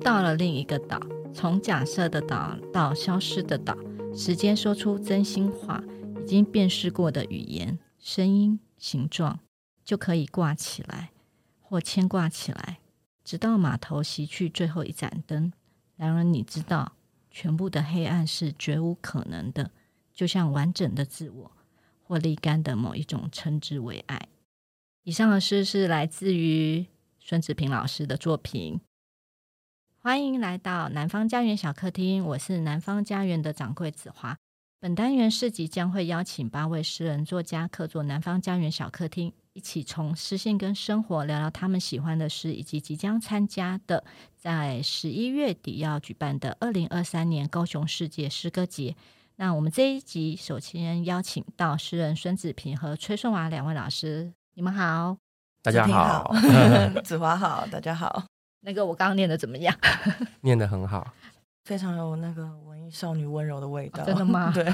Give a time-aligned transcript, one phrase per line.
[0.00, 0.98] 到了另一个岛，
[1.32, 3.76] 从假设的岛到消失的岛，
[4.14, 5.84] 时间说出真心话，
[6.22, 9.40] 已经辨识过的语言、声音、形状，
[9.84, 11.10] 就可以挂起来
[11.60, 12.80] 或牵挂起来，
[13.22, 15.52] 直到码头熄去最后一盏灯。
[15.96, 16.92] 然而，你知道，
[17.30, 19.70] 全部的黑暗是绝无可能的，
[20.14, 21.52] 就像完整的自我
[22.02, 24.28] 或沥干的某一种称之为爱。
[25.04, 26.86] 以上的诗是来自于
[27.18, 28.80] 孙子平老师的作品。
[30.02, 34.34] 欢迎来到南方家园小客厅，我是南方家园的掌柜子华。
[34.80, 39.30] 本单元市集将会邀请八位诗人作家客座南方家园小客厅。
[39.52, 44.02] 一起从诗性跟生活聊聊他们喜欢的诗，以及即将参加的
[44.38, 48.96] 在十一月底要举办的二零二三年高雄世界诗歌节。
[49.36, 55.18] 那我们这一集首先邀请到诗人孙子平和崔顺华两位老师，你们好，
[55.62, 56.32] 大家好，
[57.04, 58.24] 子华好，大家好。
[58.62, 59.74] 那个我刚刚念的怎么样？
[60.42, 61.12] 念的很好，
[61.64, 64.02] 非常有那个文艺少女温柔的味道。
[64.02, 64.52] 哦，真的吗？
[64.54, 64.64] 对。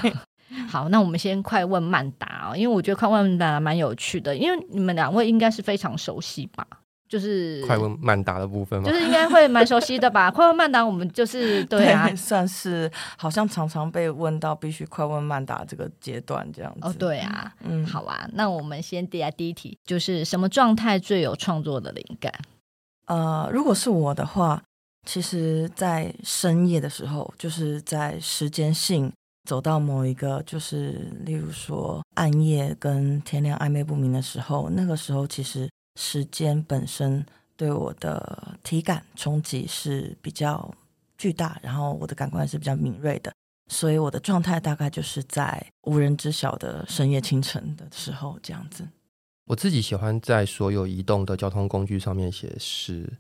[0.69, 6.65] 好，那我们先快问慢答哦，因为我觉得快问慢答蛮有趣的，因为你们两位应该是非常熟悉吧？
[7.09, 8.89] 就是快问慢答的部分吗？
[8.89, 10.31] 就是应该会蛮熟悉的吧？
[10.31, 16.81] 快问慢答，我们就是对啊对，算是好像常常被问到必须快问慢答这个阶段这样子。
[16.83, 22.33] 哦，对啊，嗯，好啊，那我们先第第一题，就是什么状态最有创作的灵感？
[23.07, 24.62] 呃，如果是我的话，
[25.05, 29.12] 其实，在深夜的时候，就是在时间性。
[29.49, 37.25] 走到某一个，就是例如说暗夜跟天亮暧昧不明的时候，那个时候其实时间本身
[37.57, 40.69] 对我的体感冲击是比较
[41.17, 43.33] 巨大，然后我的感官是比较敏锐的，
[43.71, 48.84] 所以我的状态大概就是在无人知晓的深夜清晨的时候这样子。
[49.47, 53.11] 我自己喜欢在所有移动的交通工具上面写诗，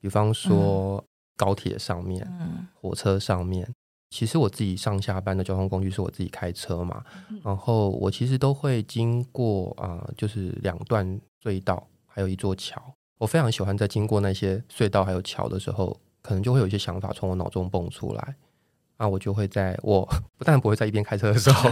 [0.00, 1.04] 比方说
[1.36, 3.68] 高铁上面、嗯、火车上面。
[4.10, 7.04] 其实我自己上下班的交通工具是我自己开车嘛，
[7.44, 11.06] 然后我其实都会经过啊、呃，就是两段
[11.44, 12.82] 隧道，还有一座桥。
[13.18, 18.36] 我非常喜欢在经过那些隧道还有桥的时候，可能就会有一些想法从我脑中蹦出来。
[18.96, 20.04] 啊我就会在我
[20.38, 21.70] 不但不会在一边开车的时候，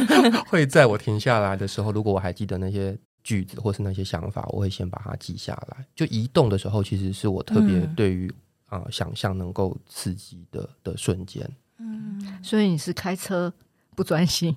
[0.46, 2.96] 会在我停下来的时候，如果我还记得那些
[3.28, 5.84] 句子或是那些想法，我会先把它记下来。
[5.94, 8.26] 就移动的时候，其实是我特别对于
[8.64, 11.46] 啊、呃、想象能够刺激的的瞬间。
[11.78, 13.52] 嗯，所以你是开车
[13.94, 14.56] 不专心？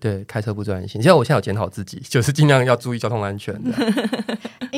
[0.00, 1.02] 对，开车不专心。
[1.02, 3.70] 现在我现在有检讨自己，就是尽量要注意交通安全的。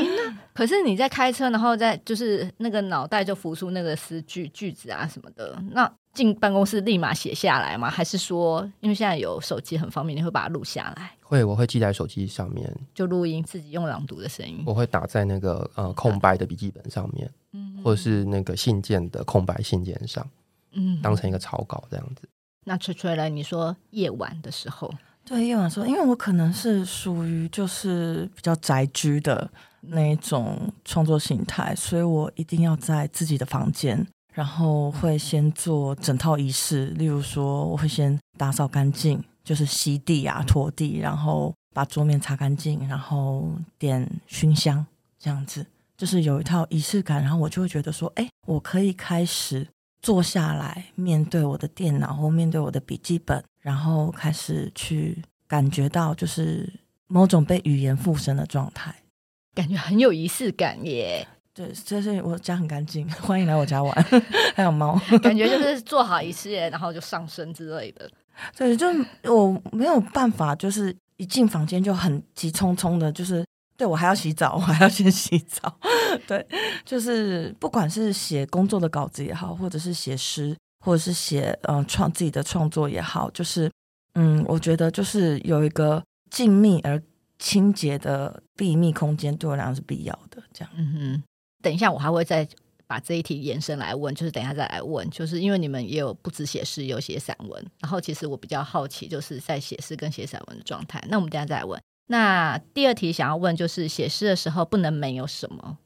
[0.59, 7.89] 可是你在开车，然后在就是那个脑袋就浮出那个诗句句子啊什么的，那进办公室立马写下来吗？
[7.89, 11.13] 还是说，因为现在有手机很方便，你会把它录下来？
[11.23, 14.65] 会，我会记在手机上面，就录音自己用朗读的声音。
[14.67, 20.29] 我会打在那个呃空白的笔记本上面，嗯，或者是那个信件的空白信件上。
[20.73, 22.29] 嗯，当成一个草稿这样子。
[22.65, 24.93] 那吹吹来，你说夜晚的时候，
[25.29, 29.51] 对，夜晚说，因为我可能是属于就是比较宅居的
[29.83, 44.87] 那一种创作形态，所以我一定要在自己的房间，然后会先做整套仪式，例如说，我会先打扫干净，就是吸地啊、拖地，然后把桌面擦干净，然后点熏香，
[45.19, 45.67] 这样子，
[45.99, 49.69] 就是有一套仪式感，然后我就会觉得说，哎，我可以开始。
[50.01, 56.73] 坐下来，面对我的电脑或面对我的笔记本，然后开始去感觉到，就是
[57.09, 58.95] 某种被语言附身的状态，
[59.55, 61.27] 感觉很有仪式感耶。
[61.53, 63.93] 对，就是我家很干净，欢迎来我家玩，
[64.55, 68.09] 还有猫，感觉就是做好仪式，然后就上身之类的。
[68.57, 68.87] 对，就
[69.25, 73.45] 我没有办法，就是一进房间就很急匆匆的，就是。
[73.79, 75.79] 对，我还要洗澡， 我还要先洗澡。
[76.27, 76.45] 对，
[76.85, 83.71] 就是不管是写工作的稿子也好，或者是写诗，或者是写嗯创自己的创作也好，就是
[84.15, 87.01] 嗯，我觉得就是有一个静谧而
[87.39, 90.43] 清洁的闭密空间，对我来讲是必要的。
[90.53, 91.23] 这样，嗯哼。
[91.63, 92.47] 等一下，我还会再
[92.89, 97.65] 把这一题延伸来问，就是等一下再来问，就是因为你们也有不止写诗，有写散文。
[97.81, 101.01] 然后，其实我比较好奇，就是在写诗跟写散文的状态。
[101.09, 101.81] 那我们等下再来问。
[102.09, 105.79] 那第二题想要问就是写诗的时候不能没有什么？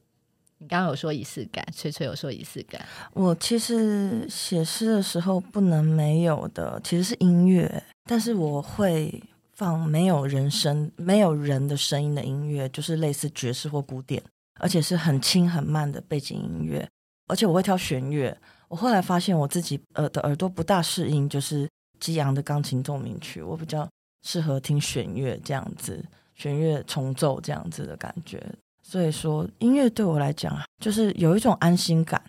[0.59, 2.81] 你刚刚有说仪式感，翠翠有说仪式感。
[3.15, 9.21] 我其实写诗的时候不能没有的其实是音乐，但是我会
[9.55, 14.23] 放没有人声、没有人的声音的音乐，就是类似爵士或古典，
[14.61, 16.89] 而且是很轻很慢的背景音乐。
[17.27, 18.37] 而且我会挑弦乐。
[18.69, 23.89] 我后来发现我自己耳的耳朵不大适应，就是激昂的钢琴奏鸣曲，我比较。
[24.23, 26.05] 适合听弦乐这样子，
[26.35, 28.43] 弦乐重奏这样子的感觉。
[28.83, 32.23] 所以说，音乐对我来讲，就是有一种安心感。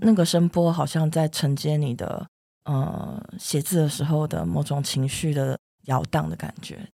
[0.00, 2.24] 那个声波好像在承接你的
[2.64, 6.88] 呃写字的时候的某种情绪的摇荡的感觉，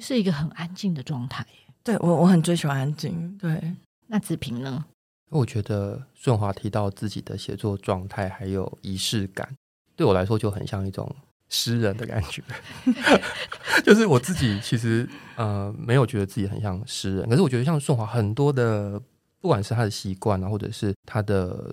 [0.00, 1.46] 是一个很安静的状态。
[1.84, 3.38] 对我，我很追求安静。
[3.38, 3.76] 对，
[4.08, 4.84] 那子平呢？
[5.30, 9.48] 我觉得顺华提到自己的写作状态还有仪式感，
[9.94, 11.14] 对我来说就很像一种
[11.50, 12.42] 诗人的感觉。
[13.84, 15.06] 就是我自己其实
[15.36, 18.98] 呃没有觉得自己很像诗人，可是我觉得像顺华很多的，
[19.38, 21.70] 不管是他的习惯啊，或者是他的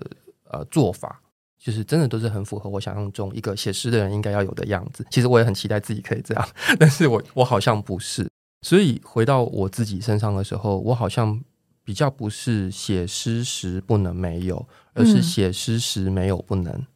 [0.50, 1.18] 呃做法，
[1.58, 5.06] 就是真的都是很符合我想象中一个写诗的人应该要有的样子。
[5.10, 6.48] 其实我也很期待自己可以这样，
[6.78, 8.28] 但是我我好像不是。
[8.62, 11.42] 所以回到我自己身上的时候，我好像。
[11.84, 16.70] 比较不是写诗时不能没有，而是写诗时没有不能。
[16.70, 16.86] 嗯，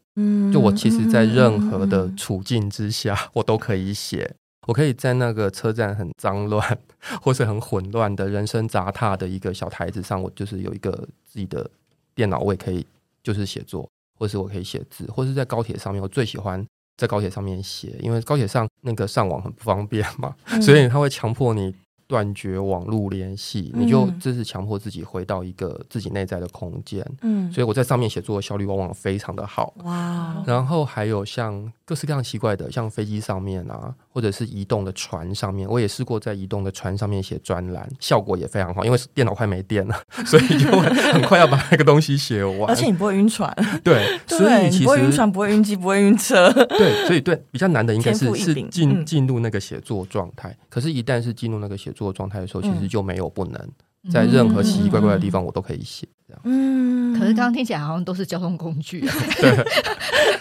[0.52, 4.34] 就我其实，在任何的处境之下， 我都可以写。
[4.68, 6.78] 我可以在那个车站很脏乱
[7.20, 10.92] 或是很混乱的人声杂沓的一个小台子上，我就是有一个
[11.24, 11.68] 自己的
[12.14, 12.86] 电脑，我也可以
[13.24, 13.88] 就是写作，
[14.18, 16.64] 或是我可以写字，或是在高铁上面，我最喜欢
[16.96, 21.74] 在高铁上面写，因为高铁上那个上网很不方便嘛， 所以他会强迫你。
[22.06, 27.04] 断绝网络联系，你就这是强迫自己回到一个自己内在的空间。
[27.22, 29.72] 嗯，所以我在上面写作的效率往往非常的好。
[29.84, 39.94] 哇，然后还有像各式各样奇怪的，像飞机上面啊，或者是移动的船上面，我也试过在移动的船上面写专栏，效果也非常好，因为电脑快没电了，
[40.26, 42.68] 所以就会很快要把那个东西写完。
[42.68, 46.50] 而且你不会晕船， 对，所以其实不会晕船，不会晕机，不会晕车。
[46.52, 50.56] 对，所以对比较难的应该是是进进入那个写作状态。
[50.68, 53.68] 可是，一旦是进入那个写作状态的时候，其实就没有不能，
[54.10, 56.08] 在任何奇奇怪怪的地方，我都可以写。
[56.26, 57.12] 这样，嗯。
[57.12, 59.14] 可是刚刚听起来好像都是交通工具啊。
[59.38, 59.54] 对，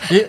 [0.10, 0.26] 你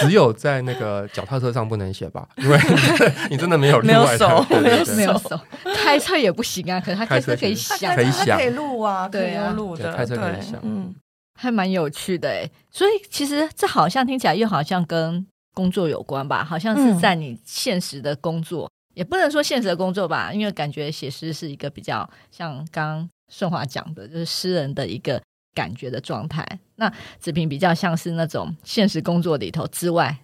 [0.00, 2.28] 只有在那个脚踏车上不能写吧？
[2.36, 2.58] 因为
[3.30, 5.40] 你真的没有另外手，没有手，
[5.76, 6.80] 开车也不行啊。
[6.80, 10.92] 可是他开车可以想，可以想，可以录啊，对啊，录的，开车可以想，嗯，
[11.40, 12.50] 还蛮有趣的哎。
[12.70, 16.44] 所以其实这好像听起来又好像跟工作有关吧？
[16.44, 18.68] 好像是在你现实的工作。
[18.94, 25.20] 也不能说现实的工作吧，因为感觉写诗是一个比较像刚刚顺华讲的，就是诗人的一个
[25.54, 26.46] 感觉的状态。
[26.76, 30.16] 那子平比较像是那种现实工作里头之外，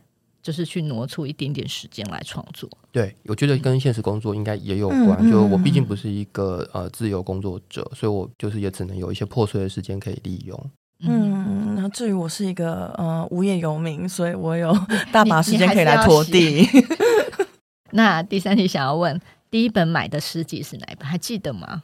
[0.42, 2.68] 就是去挪出一点点时间来创作。
[2.92, 5.18] 对，我觉得跟现实工作应该也有关。
[5.20, 10.70] 嗯、就我毕竟不是一个呃自由工作者，所以我就是也只能有一些破碎的时间可以利用。
[11.02, 14.76] 嗯，那至于我是一个呃无业游民，所以我有
[15.10, 16.66] 大把时间可以来拖地。
[17.92, 19.20] 那第三题想要问，
[19.50, 21.06] 第一本买的诗集是哪一本？
[21.06, 21.82] 还记得吗？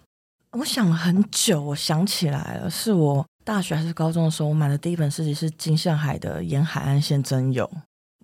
[0.53, 7.67] 我想了很久，我想起来了，是我大学还是高中的时候，我买的第一本诗集是金向海的《沿海岸线真有》。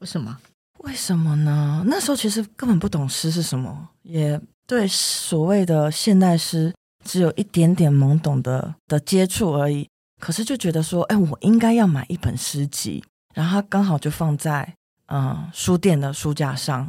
[0.01, 0.39] 为什么？
[0.79, 1.85] 为什么呢？
[1.87, 6.75] 那时候其实根本不懂诗是什么，也对所谓的现代诗
[7.05, 9.87] 只有一点点懵懂的的接触而已。
[10.19, 14.73] 可是就觉得说，哎，我应该要买一本诗集，然后它刚好就放在
[15.07, 16.89] 嗯书店的书架上。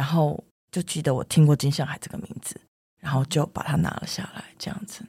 [0.00, 0.42] 然后
[0.72, 2.58] 就记得我听过金向海这个名字，
[3.02, 5.04] 然后就把它拿了下来，这样子。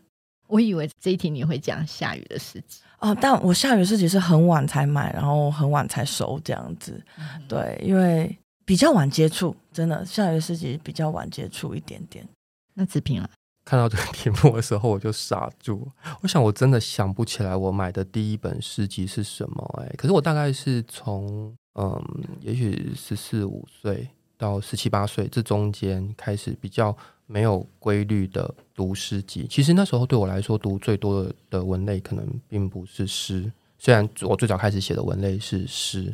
[0.48, 7.02] 我以为这一题你会讲下雨的诗集哦，但我下雨的诗集是很晚才买，然后很晚才收这样子。
[7.18, 12.28] 嗯、对，因为比较晚接触，真的下雨的诗集比较晚接触一点点。
[12.74, 13.30] 那子平啊，
[13.64, 22.04] 看到这个题目的时候我就傻住，我想我真的想不起来我买的第一本诗集是什么哎，可是我大概是从嗯，
[22.42, 24.10] 也许十四五岁。
[24.42, 36.12] 到十七八岁这中间开始比较没有规律的读诗集，其实那时候对我来说读最多的的文类可能并不是诗，虽然我最早开始写的文类是诗，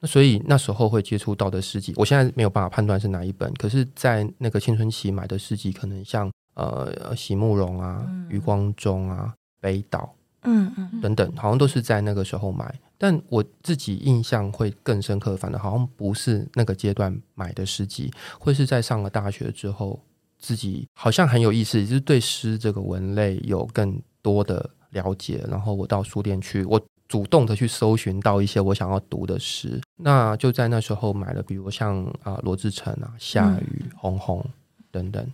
[0.00, 10.14] 那所以那时候会接触到的诗集，我现在没有办法判断是哪一本，可是，在那个青春期买的诗集，可能像呃席慕容啊、余光中啊、北岛。
[10.44, 15.36] 嗯嗯，等等，好像都是在那个时候买，但我自己印象会更深刻。
[15.36, 20.00] 反正好像不是那个阶段买的诗集，会是在上了大学之后，
[20.38, 25.44] 自己好像很有意思，就是对诗这个文类有更多的了解。
[25.50, 34.48] 然后我到书店去，我主动的去搜寻到一些我想要读的诗，那就在那时候买了，比如像啊罗志成啊、夏雨、红红
[34.92, 35.28] 等等，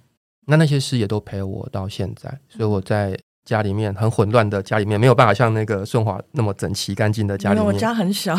[0.46, 3.14] 那那些诗也都陪我到现在，所以我在。
[3.48, 7.64] 家里面很混乱的家里面没有办法像那个顺华那么整齐干净的家里面。
[7.64, 8.36] 我家很小，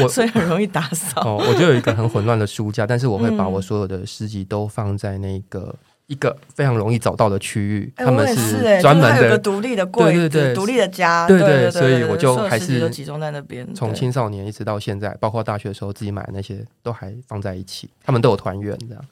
[0.00, 1.20] 我 所以很容易打扫。
[1.22, 5.74] 哦，我就有一个很混乱的书架，但是我会把我所有的诗集都放在那个
[6.06, 7.92] 一个非常容易找到的区域。
[7.96, 11.68] 他们是专门的独立的柜，对对对，独立的家，对对。
[11.68, 13.68] 所以我就还是集中在那边。
[13.74, 19.04] 从青少年一直到现在，包括大学的时候自己买的那些都还放在一起，他们都有团圆这样。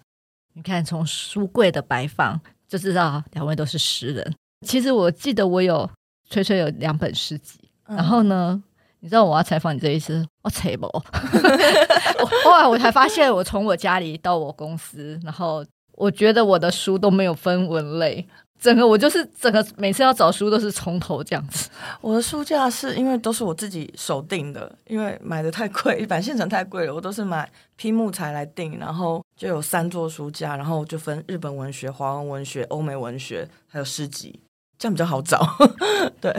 [0.53, 4.35] 你看，从书柜的摆放就知道两位都是诗人。
[4.67, 5.89] 其实我记得我有
[6.29, 8.63] 吹吹有两本诗集，嗯、然后呢，
[9.01, 10.87] 你知道我要采访你这一次，我扯不？
[12.45, 18.27] 后来我才发现，我从我家里到我公司，然后我觉得我的书都没有分文类。
[18.61, 21.71] 整个我就是整个每次要找书都是从头这样子。
[22.03, 34.39] 我的书架是因为都是我自己手定的，因为买的太贵，一般现成太贵了，我都是买批木材来定，然后就有三座书架，然后就分日本文学、华文文学、欧美文学，还有诗集，
[34.81, 35.47] 这样比较好找。
[36.21, 36.35] 对，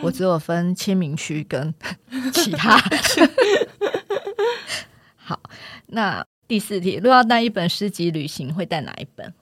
[0.00, 1.74] 我只有分签名区跟
[2.32, 2.80] 其他。
[5.18, 5.40] 好，
[5.88, 9.34] 那第四题，如果要带一本诗集旅行，会带哪一本？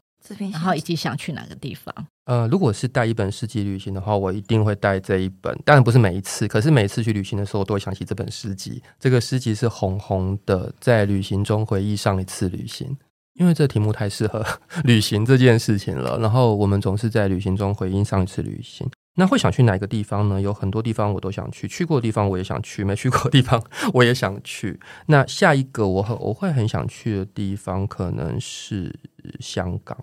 [0.52, 1.95] 然后以及想去哪个地方？
[2.26, 5.59] 呃，如果是带一本诗集旅行的话，我一定会带这一本。
[5.64, 8.83] 当然不是每一次，可是每一次去旅行的时候，我都会想起这本诗集。
[8.99, 12.95] 这个诗集是红红的，在旅行中回忆上一次旅行。
[13.38, 14.45] 因为这题目太适合
[14.85, 16.18] 旅行这件事情了。
[16.18, 18.87] 然后我们总是在旅行中回应上一次旅行。
[19.14, 20.40] 那会想去哪个地方呢？
[20.40, 23.61] 有很多地方我都想去，去过的地方我也想去，没去过的地方
[23.92, 24.78] 我也想去。
[25.07, 28.95] 那下一个我很我会很想去的地方可能是
[29.40, 29.97] 香港。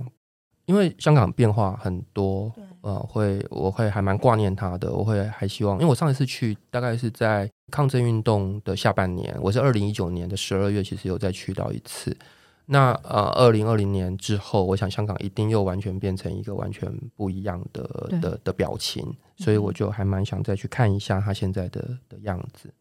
[0.66, 2.52] 因为香港变化很多，
[2.82, 12.18] 呃，会我会还蛮挂念它的，我会还希望，因为我上一次去大概是在抗争运动的下半年，我是二零一九年的十二月，其实有再去到一次。
[12.66, 17.84] 那呃，二零二零年之后，我想香港一定又完全变成一个完全不一样的
[18.22, 22.74] 的的表情，所以我就还蛮想再去看一下他现在的的样子。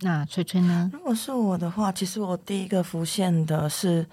[0.00, 0.90] 那崔崔呢？
[0.92, 4.06] 如果是我的话，其实我第一个浮现的是。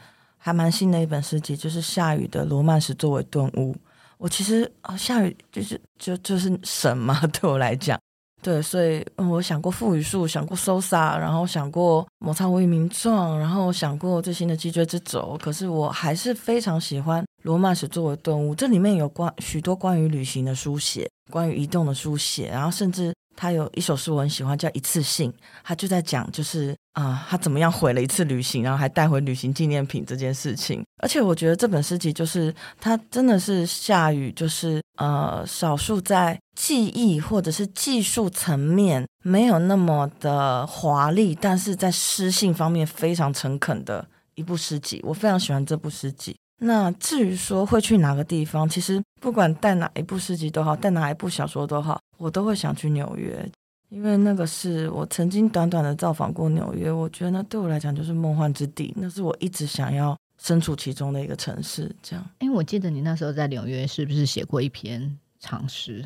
[0.46, 3.72] 还蛮新的一本诗集，就是夏雨的《罗曼史作为顿悟》。
[4.18, 7.98] 我其实啊，夏雨就是就就是神嘛， 对我来讲，
[8.44, 15.40] 对，所以我想过腹语术，想过 Sosa，然后想过摩擦无义名状，然后想过最新的脊椎之轴。
[15.42, 23.14] 可是我还是非常喜欢《罗曼史作为顿悟》，这里面有关许多关于旅行的书写，关于移动的书写，然后甚至。
[23.36, 25.32] 他有一首诗我很喜欢，叫《一次性》，
[25.64, 30.86] 他就在讲，就是啊、他怎么样毁了一次旅行，然后还带回旅行纪念品这件事情。
[31.02, 45.02] 而且我觉得这本诗集就是，他真的是夏雨，就是呃，少数在记忆或者是技术层面没有那么的华丽，但是在诗性方面非常诚恳的一部诗集。
[45.04, 46.36] 我非常喜欢这部诗集。
[46.64, 53.46] 那至于说会去哪个地方，其实不管带哪一部诗集都好，带哪一部小说都好，我都会想去纽约，
[53.90, 61.94] 因为那个是我曾经短短的造访过纽约，我觉得那对我来讲就是梦幻之地，那是我一直想要身处其中的一个城市。
[62.02, 66.04] 这样，因为我记得你那时候在纽约是不是写过一篇长诗？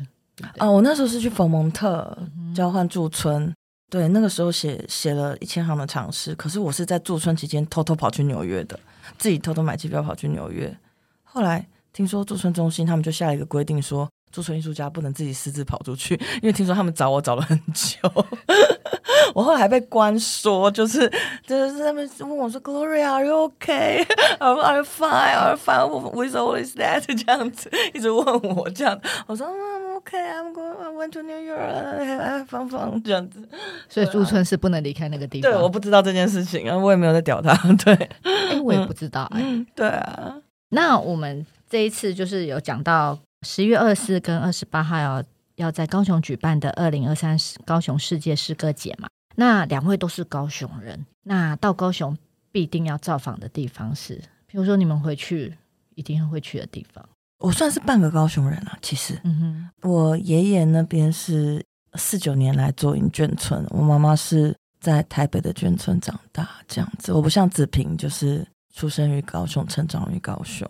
[0.58, 2.16] 啊，我那时候是去佛蒙特
[2.54, 3.54] 交换驻村，嗯、
[3.90, 8.78] 对，那个时候写写了一千行的尝试，可是我是在驻村期间偷偷跑去纽约的。
[9.16, 10.76] 自己偷偷买机票跑去纽约，
[11.24, 17.98] 后来听说驻村中心他们就下了一个规定，说驻村艺术家不能自己私自跑出去， 因为听说他们找我找了很久。
[19.34, 21.10] 我后来还被关说，就是
[21.46, 24.04] 就是他们问我说：“Gloria，Are you okay?
[24.38, 25.36] Are you fine?
[25.36, 30.32] Are you fine with all this that？” 这样子一直问我这样，我说：“I'm okay.
[30.32, 30.76] I'm going.
[30.80, 31.58] I went to New York.
[31.58, 33.46] I have fun fun。”这样子，
[33.88, 35.52] 所以驻村是不能离开那个地方。
[35.52, 37.54] 对，我不知道这件事情啊，我也没有在屌他。
[37.84, 39.66] 对，哎，我也不知道哎、嗯。
[39.74, 40.36] 对啊，
[40.70, 45.22] 那我们这一次就是有讲到十月二十四跟二十八号要
[45.56, 49.08] 要在高雄举办的二零二三高雄世界诗歌节嘛。
[49.36, 52.16] 那两位都是高雄人，那到高雄
[52.50, 55.56] 必定要造访的地方是，比如说你们回去
[55.94, 57.08] 一定会去的地方。
[57.38, 61.64] 我算是半个高雄人啊，其实，嗯哼，我爷爷那边是
[61.94, 67.12] 四九年来做营眷村，我妈妈是在台北的眷村长大，这样子。
[67.12, 70.68] 我不像子平，就是出生于高雄，成长于高雄，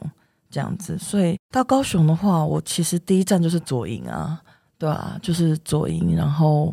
[0.50, 0.96] 这样子。
[0.98, 4.40] 所以到高雄的话，我其实第一站就是左营啊，
[4.78, 6.72] 对啊，就是左营，然后。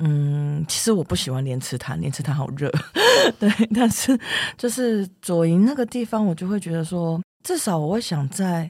[0.00, 2.68] 嗯，其实我不喜欢莲池潭，莲池潭好热，
[3.38, 3.48] 对。
[3.72, 4.18] 但是
[4.58, 8.68] 就是左营那个地方，我就会觉得说，至少我会想在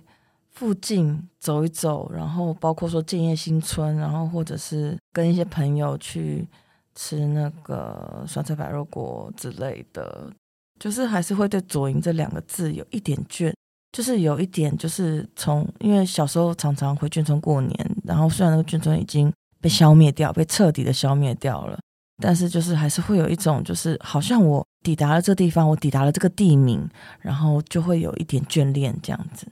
[0.51, 6.47] 附近走一走，然后包括说建业新村，然后或者是跟一些朋友去
[6.95, 10.31] 吃那个酸菜白肉锅之类的，
[10.79, 13.53] 就是还是会对左营这两个字有一点眷，
[13.95, 19.33] 就是有一点就是从因为小时候常常回眷村过年，然后虽然那个眷村已经。
[19.65, 21.79] 被消灭掉，被彻底的消灭掉了。
[22.21, 26.87] 但是就是还是会有一种，就是好像我抵达了这地方，我抵达了这个地名，
[27.21, 29.47] 然后就会有一点眷恋这样子。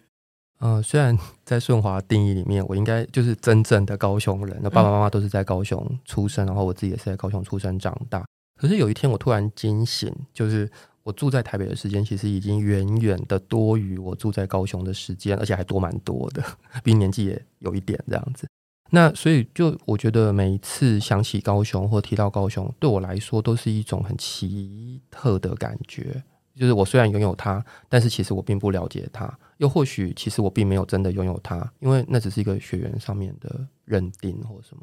[0.59, 8.23] 呃，虽然 在顺华定义里面，我应该就是真正的高雄人，那爸爸妈妈都是在高雄出生，然后我自己也是在高雄出生长大。
[8.61, 10.71] 可是有一天我突然惊醒，就是
[11.03, 16.45] 我住在台北的时间其实已经远远的多于我住在高雄的时间，而且还多蛮多的，
[16.85, 18.47] 比年纪也有一点这样子。
[18.91, 26.23] 那所以就我觉得每一次想起高雄或提到高雄，对我来说都是一种很奇特的感觉。
[26.55, 34.83] 就是我虽然拥有它，但是其实我并不了解它，又或许其实我并没有真的拥有它，因为那只是一个血缘上面的认定或什么。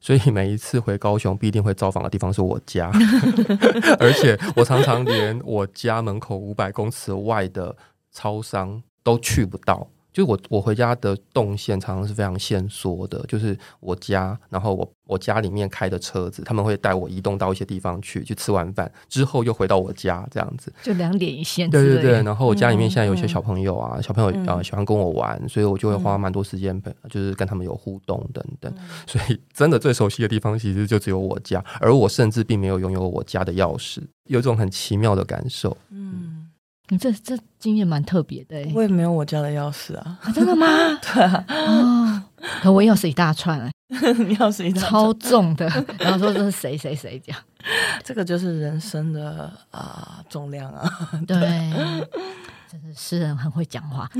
[0.00, 2.90] 所以每一次回高雄，必定会造访的地方是我家，
[4.00, 7.76] 而且我常常连我家门口五百公尺外的
[8.10, 9.86] 超商都去不到。
[10.12, 21.68] 就我我回家的动线常常是非常线缩的，就是我家，然后我我家里面开的车子，他们会带我移动到一些地方去，去吃完饭之后又回到我家这样子，就两点一线。
[21.70, 28.72] 对对对，然后我家里面现在有一些小朋友啊，嗯、小朋友啊、呃、喜欢跟我玩，嗯、所以我就会花蛮多时间，就是跟他们有互动等等。
[28.76, 35.76] 嗯、 所以真的最熟悉的地方其实就只有我家，而我甚至并没有拥有我家的钥匙，有一种很奇妙的感受。
[35.90, 36.29] 嗯。
[36.90, 40.18] 你这这经验蛮特别的，欸，我也没有我家的钥匙啊。
[40.22, 40.66] 啊，真的吗？
[41.00, 42.22] 对啊，哦，
[42.60, 43.72] 可我钥匙一大串，欸，
[44.24, 45.66] 你钥匙一大串超重的，
[46.00, 47.40] 然后说这是谁谁谁这样，
[48.02, 50.90] 这个就是人生的啊、呃、重量啊。
[51.26, 51.38] 对，
[52.68, 54.10] 真的诗人很会讲话。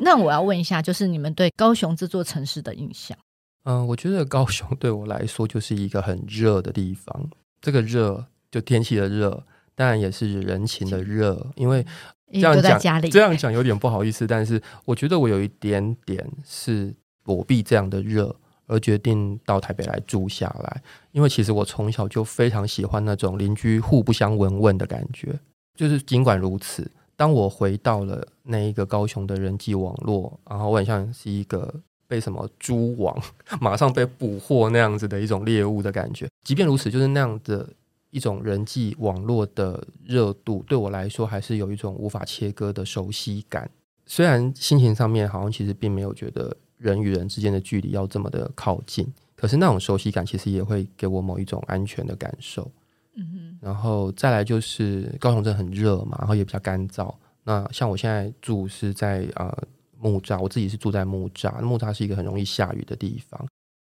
[0.00, 3.18] 那我要问一下，就是你们对高雄这座城市的印象？
[3.64, 7.28] 嗯、呃，我觉得高雄对我来说就是一个很热的地方。
[7.60, 9.42] 这个热，就天气的热。
[9.74, 11.84] 当然也是人情的热，因为
[12.32, 18.34] 这样讲这样讲有点不好意思，但是我觉得我有一点点是躲避这样的热，
[18.66, 20.82] 而决定到台北来住下来。
[21.12, 25.38] 因为其实我从小就非常喜欢那种邻居互不相闻问的感觉。
[25.74, 31.74] 就是尽管如此，当我回到了那一个高雄的人际网络，然后我很像是一个
[32.06, 33.18] 被什么蛛网
[33.60, 36.28] 马上被捕获那样子的一种猎物的感觉。
[36.44, 37.68] 即便如此，就是那样的。
[38.12, 43.68] 一种人际网络的热度，对我来说还是有一种无法切割的熟悉感。
[44.06, 52.70] 虽然心情上面好像其实并没有觉得人与人之间的距离要这么的靠近，可是那种熟悉感其实也会给我某一种安全的感受。
[53.14, 53.58] 嗯哼。
[53.62, 57.14] 然后再来就是高雄真的很热嘛，然后也比较干燥。
[57.44, 59.56] 那像我现在住是在呃
[59.98, 63.48] 木栅，我自己是住在木栅，木栅是一个很容易下雨的地方。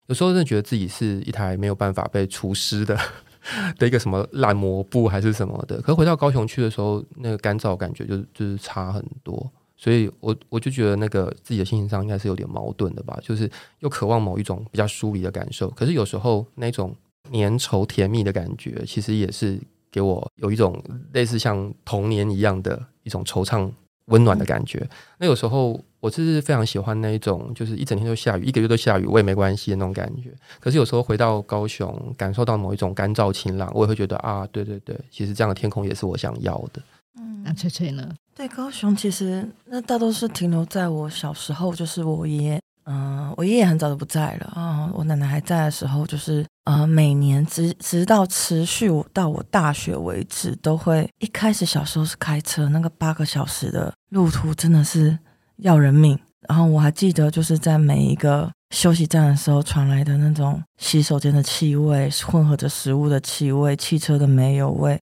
[0.08, 3.00] 有时候真的觉得自己是一台没有办法被除湿的。
[3.78, 13.50] 的一个什么烂抹布还是什么的，可回到高雄去的时候，那个干燥感觉就就是差很多，所以我我就觉得那个自己的心情上应该是有点矛盾的吧，就是
[13.80, 16.96] 又渴望某一种比较疏离的感受，可是有时候那种
[17.32, 19.60] 粘稠甜蜜的感觉，其实也是
[19.92, 20.82] 给我有一种
[21.14, 23.72] 类似像童年一样的一种惆怅
[24.10, 24.88] 温暖的感觉。
[25.18, 25.80] 那有时候。
[26.02, 30.34] 我是非常喜欢那一种，就是一整天都下雨，一个月都下雨，我也没关系的那种感觉。
[30.62, 36.82] 可是有时候回到高雄，感受到某一种干燥晴朗，我也会觉得啊，对对对，其实这样的天空也是我想要的。
[37.20, 38.10] 嗯，那翠翠呢？
[38.34, 55.18] 对高雄，其实那大多是停留在我小时候，就是我爷爷，嗯、我爷爷很早就不在了啊、我奶奶还在的时候，就是呃，每年直直到持续我到我大学为止，都会一开始小时候是开车，那个八个小时的路途真的是。
[55.62, 64.98] 要人命，然后我还记得，就是在每一个休息站的时候传来的那种洗手间的气味，混合着食物的气味、汽车的煤油味，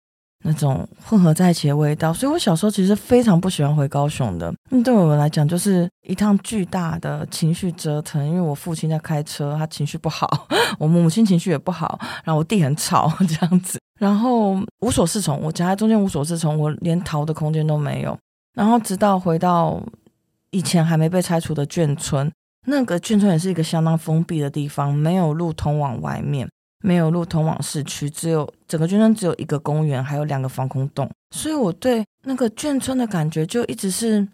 [0.47, 2.11] 那种混合在一起的味道。
[2.13, 8.25] 所以我小时候其实非常不喜欢回高雄的，那对我们来讲就是一趟巨大的情绪折腾。
[8.25, 10.27] 因为我父亲在开车，他情绪不好；
[10.79, 15.39] 我母亲情绪也不好，然后我弟很吵 这样子，然后无所适从。
[15.41, 18.17] 我夹在中间无所适从，我连逃的空间都没有。
[18.55, 19.81] 然后直到回到。
[20.51, 22.31] 以前还没被拆除的眷村，
[22.67, 26.47] 那个眷村也是一个相当封闭的地方，没有路通往外面，
[26.83, 31.09] 没有路通往市区，只有整个眷村只有一个公园，还有两个防空洞。
[31.31, 34.27] 所以我对那个眷村的感觉就一直是，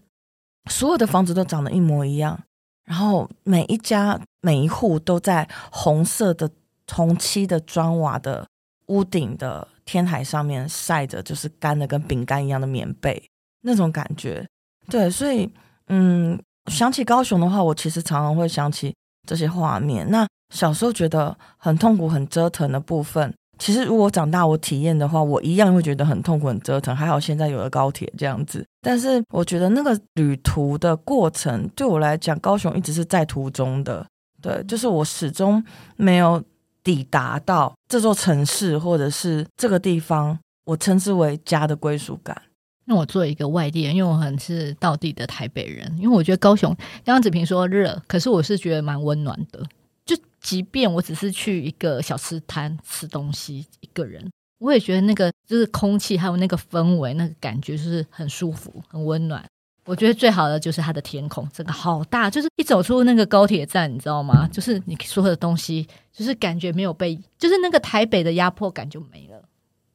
[0.69, 2.39] 所有的房子都长得一模一样，
[2.85, 6.49] 然后每一家每一户都在红色的
[6.91, 8.47] 红漆的砖瓦的
[8.87, 13.29] 屋顶的天台上面晒着，就是干的跟饼干一样的棉被，
[13.61, 14.47] 那种感觉。
[14.89, 15.51] 对，所以。
[15.87, 18.95] 嗯，想起高雄的话，我其实常常会想起
[19.27, 20.09] 这些画面。
[20.09, 26.95] 那小时候觉得很痛苦、很折腾的部分，其实如果长大我体验的话，我一样会觉得很痛苦、很折腾。
[26.95, 34.05] 还好现在有了高铁这样子，但是我觉得那个旅途的过程对我来讲，高雄一直是在途中的。
[34.41, 35.63] 对，就是我始终
[35.95, 36.43] 没有
[36.83, 42.39] 抵达到这座城市，或者是这个地方，我称之为家的归属感。
[42.85, 49.63] 那我作为一个外地人，因为我很是道地的台北人，因为我觉得高雄刚刚子平说热，可是我是觉得蛮温暖的。
[50.05, 59.43] 就即便我只是去一个小吃摊吃东西，一个人，我也觉得那个就是空气还有那个氛围，那个感觉就是很舒服、很温暖。
[59.85, 64.47] 我觉得最好的就是它的天空，这个好大，就是一走出那个高铁站，你知道吗？
[64.47, 69.43] 就是你所有的东西，就是感觉没有被，就是那个台北的压迫感就没了。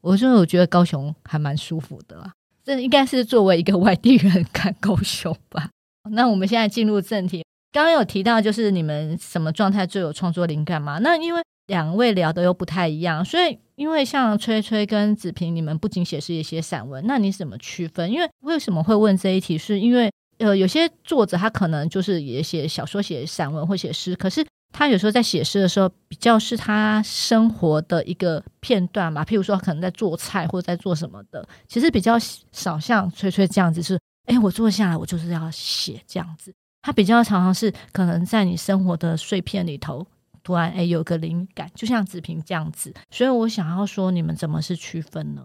[0.03, 5.71] 我说，我觉得高雄还蛮舒服的啦，这应该是作为一个外地人看高雄吧。
[6.11, 10.99] 那我们现在进入正题，刚刚有提到就是你们什么状态最有创作灵感吗？
[10.99, 18.11] 那因为两位聊的又不太一样，所以因为像崔崔跟子萍，你们不仅写是一些散文，那你怎么区分？
[18.11, 19.59] 因为为什么会问这一题？
[19.59, 32.19] 是因为呃，有些作者他可能就是也写小说、写散文或写诗，可是他有时候在写诗的时候，比较是他生活的一个片段嘛，譬如说可能在做菜或者在做什么的，其实比较
[32.53, 40.07] 少像崔崔这样子是，哎，我坐下来我就是要写这样子，他比较常常是可能在你生活的碎片里头。
[40.45, 45.45] 突然，哎，有个灵感，就像子萍这样子，所以我想要说，你们怎么是区分呢？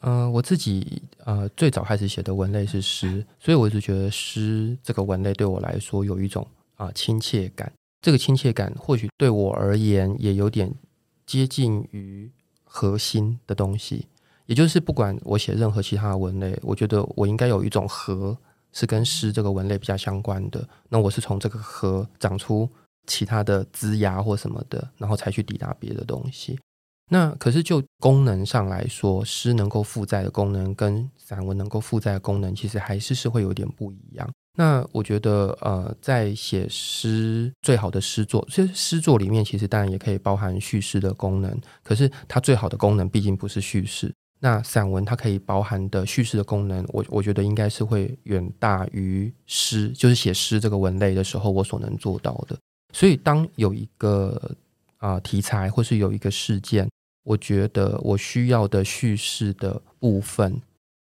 [0.00, 7.72] 嗯、我自己呃最早开始写的文类是诗，所以我就觉得诗这个文类对我来说有一种啊、呃、亲切感。
[8.02, 10.70] 这个亲切感或许对我而言也有点
[11.24, 12.30] 接近于
[12.64, 14.06] 核心的东西，
[14.44, 18.36] 也就是不管我写任何其他的文类，我觉得我应该有一种和
[18.74, 20.68] 是跟诗这个文类比较相关的。
[20.90, 22.68] 那我是从这个核长出。
[23.06, 26.58] 其他的枝芽或什么的，然后才去抵达别的东西。
[27.10, 34.26] 那可是就功能上来说，诗能够负载的功能跟散文能够负载的功能，其实还是是会有点不一样。
[34.56, 44.10] 那我觉得，呃，在写诗最好的诗作，其实诗作里面其实当然也可以包含叙事的功能，可是它最好的功能毕竟不是叙事。
[44.44, 52.54] 那散文它可以包含的叙事的功能，我我觉得应该是会远大于诗，就是写诗这个文类的时候我所能做到的。
[52.92, 54.54] 所以，当有一个
[54.98, 56.86] 啊、题材，或是有一个事件，
[57.22, 60.60] 我觉得我需要的叙事的部分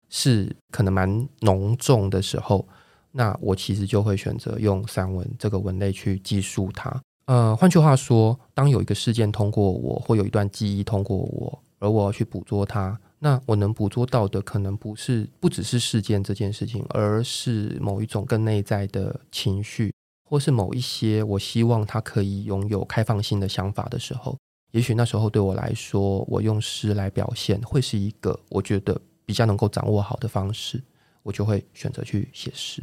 [0.09, 2.67] 是可能蛮浓重的时候，
[3.13, 7.01] 那我其实就会选择用散文这个文类去记述它。
[7.27, 19.93] 呃，换句话说，当有一个事件通过我，或有一段记忆通过我，而我要去捕捉它，那我能捕捉到的可能不是不只是事件这件事情，而是某一种更内在的情绪。
[20.23, 24.37] 或是某一些我希望他可以拥有开放性的想法的时候，
[24.71, 30.81] 也许那时候对我来说，我用诗来表现会是一个我觉得比较能够掌握好的方式，
[31.21, 32.81] 我就会选择去写诗。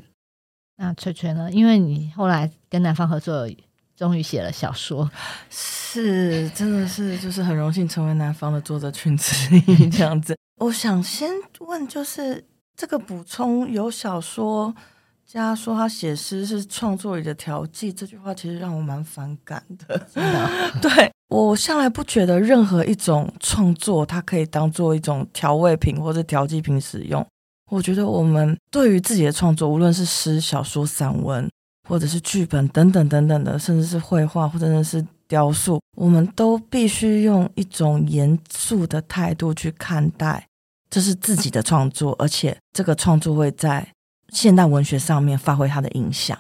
[0.77, 1.51] 那翠翠呢？
[1.51, 3.49] 因为你后来跟南方合作，
[3.99, 5.11] 终于写了小说，
[5.51, 10.37] 是真的是就是很荣幸成为南方的作者群之一这样子。
[10.63, 12.45] 我想先问，就是
[12.77, 14.73] 这个补充有小说。
[15.27, 19.99] 家说他写诗是创作里的调剂，这句话其实让我蛮反感的。
[20.15, 20.49] 真的，
[20.81, 27.23] 对，我向来不觉得任何一种创作它可以当做一种调味品或者调剂品使用。
[27.71, 31.47] 我觉得我们对于自己的创作，无论是诗、小说、散文，
[31.89, 40.47] 或者是剧本等等等等的，甚至是绘画或者是雕塑，我们都必须用一种严肃的态度去看待，
[40.89, 43.87] 这是自己的创作，而且这个创作会在。
[44.31, 46.39] 现代文学上面发挥它的影响，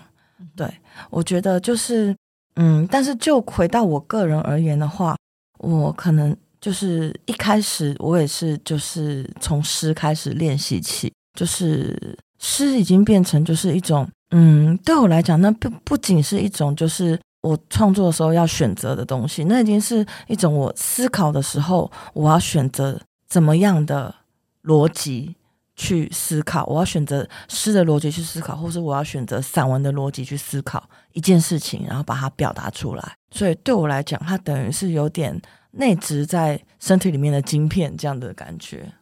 [0.54, 0.70] 对，
[1.08, 2.14] 我觉得就是，
[2.56, 5.16] 嗯，但是就回到我个人而言的话，
[5.60, 24.14] 我可能就是一开始我也是就是从诗开始练习起，就是诗已经变成就是一种，嗯，对我来讲，那不不仅是一种就是我创作的时候要选择的东西，那已经是一种我思考的时候我要选择怎么样的
[24.64, 25.34] 逻辑。
[25.80, 33.12] 去思考，我要选择诗的逻辑去思考，或是我要选择散文的逻辑去思考一件事情，然后把它表达出来。
[33.30, 38.92] 所以对我来讲，它等于是有点内植在身体里面的晶片这样的感觉。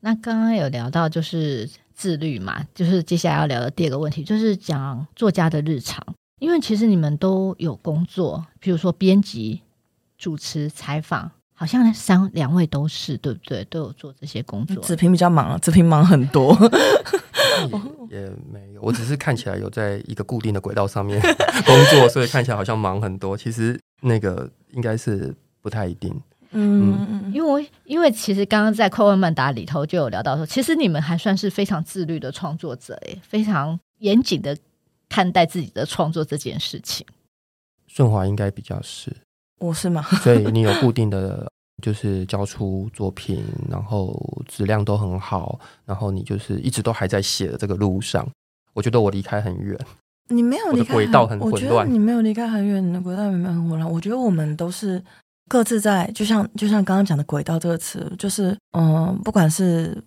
[0.00, 6.04] 那刚刚有聊到就是自律嘛，就是接下来要聊的第二个问题，就是讲作家的日常。
[6.40, 9.60] 因为其实你们都有工作，比如说编辑、
[10.18, 11.30] 主持、采访。
[11.54, 13.62] 好像三两位都是对不对？
[13.66, 14.82] 都有做这些工作。
[14.82, 16.52] 子平比较忙啊， 子平忙很多
[18.10, 21.20] 也，也没有，我只是看起来有在一个固定的轨道上面
[21.64, 23.36] 工作，所以看起来好像忙很多。
[23.36, 26.20] 其实那个应该是不太一定。
[26.52, 34.56] 嗯，嗯，因为因为其实刚刚在快问慢答里头就有聊到说，其实你们还算是非常自律的创作者，哎，非常严谨的
[35.08, 37.06] 看待自己的创作这件事情。
[37.86, 39.14] 顺华应该比较是。
[39.58, 40.02] 我是吗？
[40.22, 41.50] 所以你有固定的，
[41.82, 48.28] 就是交出作品，然后质量都很好，然后你就是一直都还在写的这个路上。
[48.74, 49.78] 我觉得我离开很远，
[50.28, 51.52] 你没有离开轨道很混乱。
[51.52, 53.88] 我觉得你没有离开很远，你的轨道也没有很混乱。
[53.88, 55.00] 我觉得我们都是
[55.48, 60.02] 各自在，就像就像刚刚讲的轨道这个词，就是嗯，不管是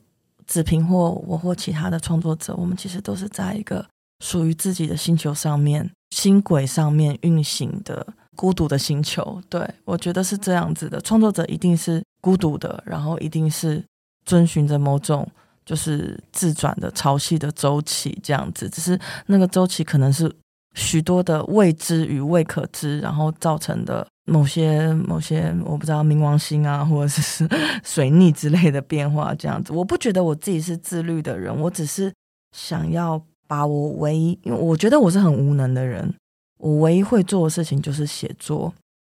[0.48, 3.86] 子平或我或其他的创作者，我们其实都是在一个
[4.24, 9.40] 属于自己的星球上面、星轨上面运行的孤独的星球。
[9.48, 13.84] 对，我觉得是这样子的，创作者一定是孤独的，然后一定是
[14.26, 15.28] 遵循着某种
[15.64, 20.34] 就是自转的潮汐的周期这样子，只是那个周期可能是
[20.74, 24.08] 许多的未知与未可知，然后造成的。
[24.26, 27.48] 某些某些我不知道冥王星啊， 或者是
[27.84, 32.12] 水逆之类的变化，这样子，我不觉得我自己是自律的人，我只是
[32.52, 36.14] 想要把我唯一，因为我觉得我是很无能的人，
[36.58, 38.74] 我唯一会做的事情就是写作，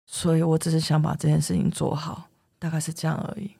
[0.08, 3.52] 所以我只是想把这件事情做好，大概是这样而已。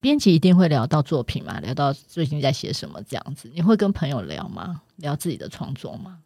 [0.00, 4.82] 编辑一定会聊到作品嘛，聊到最近在写什么这样子，你会跟朋友聊吗？
[4.96, 6.18] 聊自己的创作吗？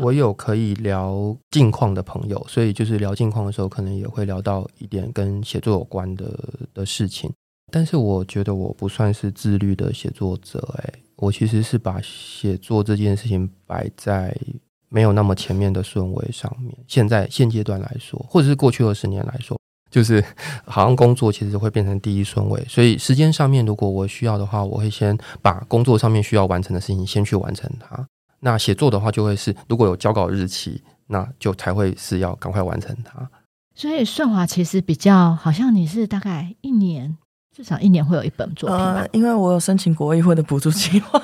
[0.00, 6.38] 我有可以聊近况的朋友，所以就是聊近况的时候，可能也会聊到一点跟写作有关的
[6.72, 7.30] 的事情。
[7.70, 14.36] 但是我觉得我不算是自律的写作者，哎，我其实是把写作这件事情摆在
[14.88, 16.74] 没有那么前面的顺位上面。
[16.88, 19.56] 现在现阶段来说，或者是过去二十年来说，
[19.90, 20.24] 就是
[20.64, 22.64] 好像工作其实会变成第一顺位。
[22.68, 28.08] 所以时间上面，如果我需要的话，我会先把工作上面需要完成的事情先去完成它。
[28.40, 33.30] 那写作的话，就会是如果有交稿日期，那就才会是要赶快完成它。
[33.74, 37.16] 所以顺华其实比较好像你是大概一年，
[37.54, 38.94] 至少一年会有一本作品吧？
[39.00, 41.22] 呃，因为我有申请国艺会的补助计划，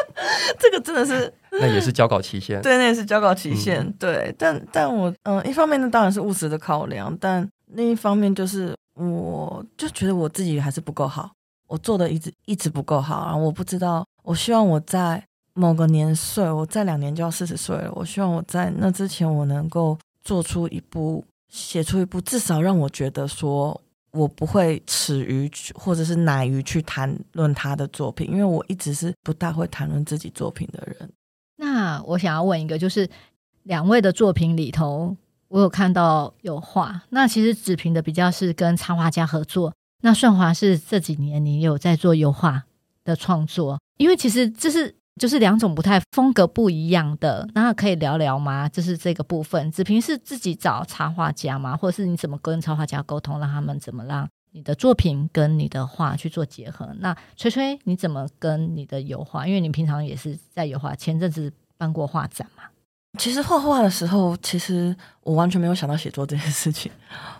[0.58, 4.34] 这个真的是 那也是交稿期限，对，那也是交稿期限，嗯、对。
[4.38, 11.30] 但但我嗯、呃，一方面呢，当然是务实的考量，但另一方面就是我就觉得我自己还是不够好，
[11.66, 15.24] 我做的一直一直不够好，然后我不知道，我希望我在。
[15.58, 17.90] 某个年岁，我再两年就要四十岁了。
[17.92, 23.78] 我希望我在那之前，我能够做出一部、写出一部，至少让我觉得说
[24.12, 31.10] 我不会耻于或者是乃于去谈论他的作品，因为我一直是不大会谈论自己作品的人。
[31.56, 33.10] 那我想要问一个，就是
[33.64, 35.16] 两位的作品里头，
[35.48, 37.02] 我有看到有画。
[37.08, 42.62] 那其实子平的比较是跟插画家合作，那顺华是这几年你有在做油画
[43.02, 44.94] 的创作，因为其实这是。
[45.18, 48.68] 就是两种不太风格不一样的，那可以聊聊吗？
[48.68, 51.76] 就是这个部分，子平是自己找插画家吗？
[51.76, 56.88] 或者是你怎么跟插画家沟通，让他们怎么让你的作品跟你的画去做结合？
[57.00, 59.46] 那崔崔你怎么跟你的油画？
[59.46, 62.62] 因为你平常也是在油画，前阵子办过画展嘛。
[63.18, 66.90] 其实画画的时候，其实我完全没有想到写作这件事情。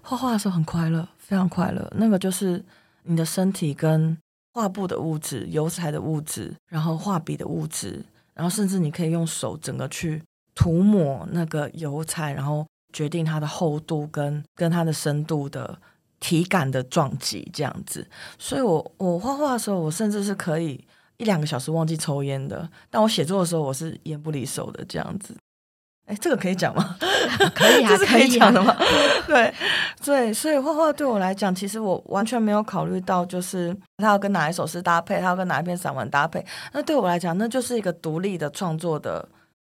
[0.02, 1.90] 画画的时候很快乐，非常快乐。
[1.96, 2.64] 那个就是
[3.04, 4.18] 你的身体跟。
[4.58, 10.20] 画布的物质、油彩的物质，然后画笔的物质，然后甚至你可以用手整个去
[10.52, 15.78] 涂抹那个油彩，然后决定它的厚度跟跟它的深度的
[16.18, 18.04] 体感的撞击这样子。
[18.36, 20.84] 所以我我画画的时候，我甚至是可以
[21.18, 25.36] 一两个小时忘记抽烟的，但我写作的时候，我是烟不离手的这样子。
[26.08, 26.96] 哎，这个可以讲吗？
[27.54, 28.74] 可以啊， 这是可以讲的吗？
[29.28, 29.52] 对，
[30.02, 36.42] 对，所以画画对我来讲，其实我完全没有考虑到，就是他要跟哪一首诗搭配，他要跟哪一篇散文搭配。
[36.72, 39.28] 那对我来讲，那就是一个独立的创作的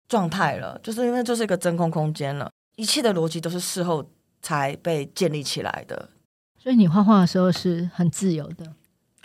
[0.08, 4.08] 状态了，就是因为就是一个真空空间了，一切的逻辑都是事后
[4.40, 6.08] 才被建立起来的。
[6.56, 8.64] 所以你画画的时候是很自由的，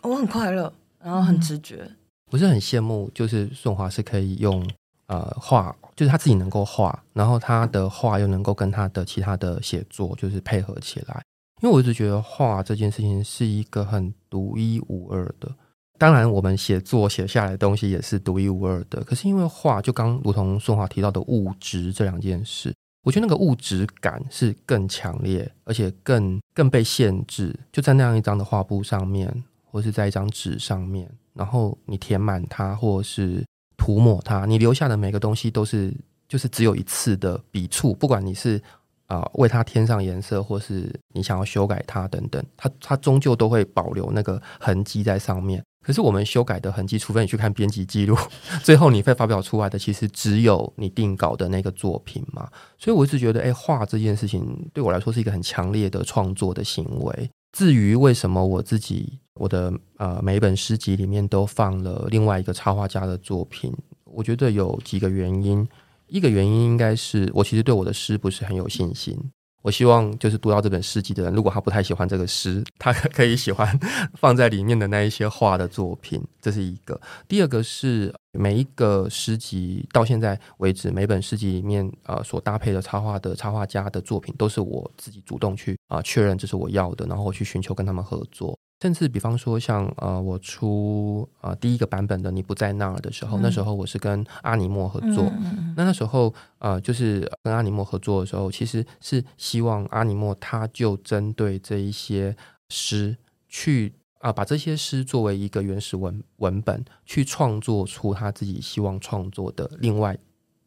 [0.02, 1.88] 我很快乐，然后很直觉。
[2.32, 4.68] 不是很羡慕，就是顺华是可以用。
[5.08, 11.22] 呃，画就是他自己能够画，然后他的画又能够跟他的其他的写作就是配合起来。
[11.62, 15.50] 因为我一直觉得画这件事情是一个很独一无二的。
[15.98, 19.02] 当然，我们写作写下来的东西也是独一无二的。
[19.04, 33.42] 可是因为画，就刚如同顺华提到的物质这两件事，我觉得那个物质感是更强烈，而且更更被限制，就在那样一张的画布上面，或是在一张纸上面，然后你填满它，或是。
[33.84, 35.94] 涂抹它，你留下的每个东西都是，
[36.30, 38.62] 就是只有一次的笔触，不管你是
[39.08, 45.62] 啊、为它添上颜色，或是你想要修改它等等，它它终究都会保留那个痕迹在上面。
[45.86, 48.16] 可是我们修改的痕迹，除非你去看编辑记录，
[48.64, 52.50] 最后你会发表出来的，其实只有你定稿的那个作品嘛。
[52.78, 57.30] 所以我一直觉得，哎，画这件事情对我来说是一个很强烈的创作的行为。
[57.54, 59.20] 至于为什么我自己。
[59.36, 65.68] 我的呃每一本诗集里面都放了另外一个插画家的作品，我觉得有几个原因。
[66.08, 69.18] 一个原因应该是我其实对我的诗不是很有信心。
[69.64, 73.80] 我希望就是读到这本诗集的人，如果他不太喜欢这个诗，他可以喜欢
[74.14, 77.00] 放在里面的那一些画的作品，这是一个。
[77.30, 88.58] 第二个是每一个诗集到现在为止，每本诗集里面呃所搭配的插画的插画家的作品，都是我自己主动去啊、确认这是我要的，然后去寻求跟他们合作。
[88.82, 95.24] 甚至比方说像呃，我出呃第一个版本的《你不在那儿》的时候，嗯、那时候我是跟阿尼莫合作。
[95.38, 102.36] 嗯、那那时候呃，就是跟阿尼莫合作的时候，其实是希望阿尼莫他就针对这一些
[102.68, 103.16] 诗
[103.48, 110.18] 去啊、呃，把这些诗作为一个原始文文本，去创作出他自己希望创作的另外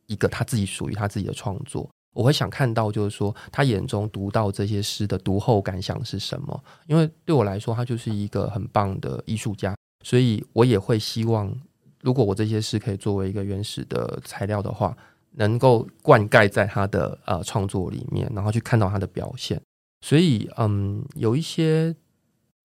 [0.07, 1.91] 一个他自己属于他自己的创作。
[2.17, 6.65] 我会想看到，就是说他眼中读到这些诗的读后感想是什么？
[6.87, 11.55] 因为对我来说，他就是一个很棒的艺术家，所以我也会希望，
[12.01, 14.97] 如果我这些诗可以作为一个原始的材料的话，
[15.33, 19.61] 能够灌溉在他的呃创作里面，然后去看到他的表现。
[20.01, 21.95] 所以，嗯，有一些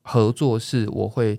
[0.03, 1.37] 合作是我会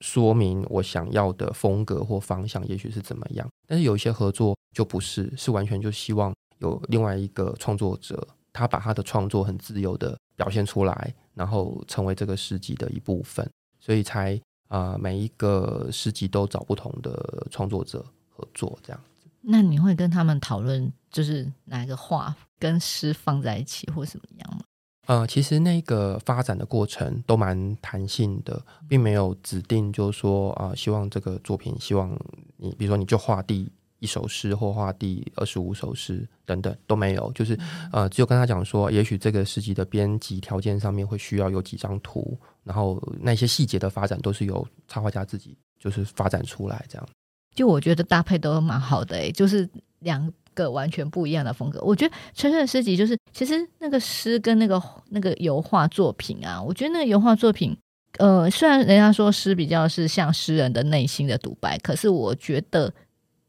[0.00, 6.34] 说明我想要的风格或方向，也许是怎么样，但是有一些合作就不是，是完全就希望。
[6.58, 13.48] 有另外一个创作者，他把他的创作很自由的表现出来，然后成为这个诗集的一部分，
[13.80, 14.34] 所以才
[14.68, 19.28] 啊、呃、每一个诗集都找不同的创作者合作这样子。
[19.42, 24.62] 那你会跟他们讨论，就是哪一个画跟诗放在一起或什么样吗？
[25.06, 32.10] 呃，其实那个发展的过程都蛮弹性的，并没有指定，就是说啊、呃，希望这个作品，希望
[32.56, 33.70] 你，比如说你就画地。
[33.98, 37.58] 一首诗或画第二十五首诗等等都没有，就是
[37.92, 47.08] 呃，只有跟他讲说，也许这个诗集的编辑条件上面会需要有几张图，然后那些细节的发展都是由插画家自己就是发展出来这样。
[47.54, 49.66] 就我觉得搭配都蛮好的诶、就是
[50.00, 51.80] 两个完全不一样的风格。
[51.80, 57.74] 我觉得春春的诗集就是其实那个诗跟那个那个油画作品啊，我觉得那个油画作品，
[58.18, 62.92] 呃，虽然人家说诗比较是像诗人的内心的独白，可是我觉得。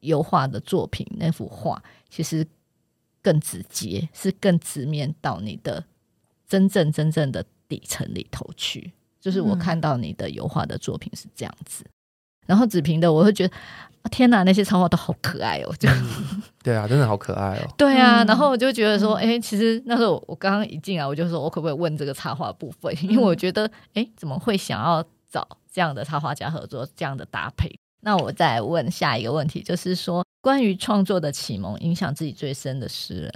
[0.07, 2.47] 油画的作品，那幅画其实
[3.21, 5.83] 更直接，是更直面到你的
[6.47, 8.93] 真正真正的底层里头去。
[9.19, 11.91] 就是我看到你的油画的作品是这样子，嗯、
[12.45, 13.53] 然后子平的，我会觉得
[14.03, 15.75] 啊天哪，那些插画都好可爱哦！
[15.77, 17.67] 就、嗯、对啊，真的好可爱哦。
[17.77, 22.95] 对啊，然后我就觉得说，哎、欸，其实那时候我刚刚一进来，我就说我可不可以问这个插画部分？
[23.03, 27.77] 因为我觉得，哎、欸，怎么会想要找这样的插画家合作，这样的搭配？
[28.07, 33.33] 那我再问下一个问题，就是说关于创作的启蒙，影响自己最深的诗人，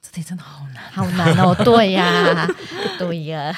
[0.00, 1.54] 这题真的好难，好难哦。
[1.62, 2.48] 对呀，
[2.98, 3.54] 对呀。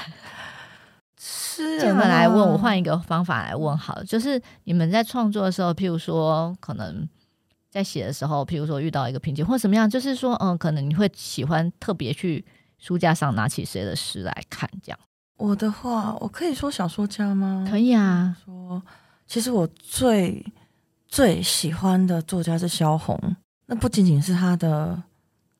[1.17, 7.09] 诗人，这么来问，我换一个方法来问好了，就是你们在创作的时候，譬如说可能
[7.71, 12.45] 在写的时候，譬如说遇到一个瓶颈或什么样，就是说，嗯，可能你会喜欢特别去
[12.77, 14.99] 书架上拿起谁的诗来看，这样。
[15.37, 17.65] 我的话，我可以说小说家吗？
[17.71, 18.83] 可以啊，说。
[19.31, 20.45] 其实我最
[21.07, 23.17] 最喜欢的作家是萧红，
[23.67, 25.01] 那不仅仅是他的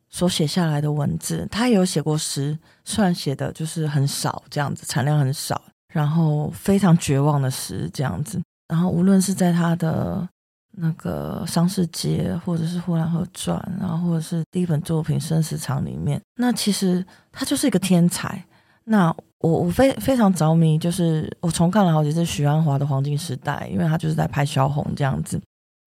[0.09, 8.43] 所写下来的文字，他也有写过诗，虽然写的就是很少，这样子产量很少，然后非常绝望的诗这样子。
[8.67, 10.29] 然后无论是在他的
[10.73, 18.45] 那个《伤逝节》，或者是《呼兰河传》，然后或者是第一本作品《生死场》里面，那其实他就是一个天才。
[18.85, 25.41] 那我我非非常着迷，就是我重看了好几次许鞍华的《黄金时代》，因为他就是在拍萧红这样子。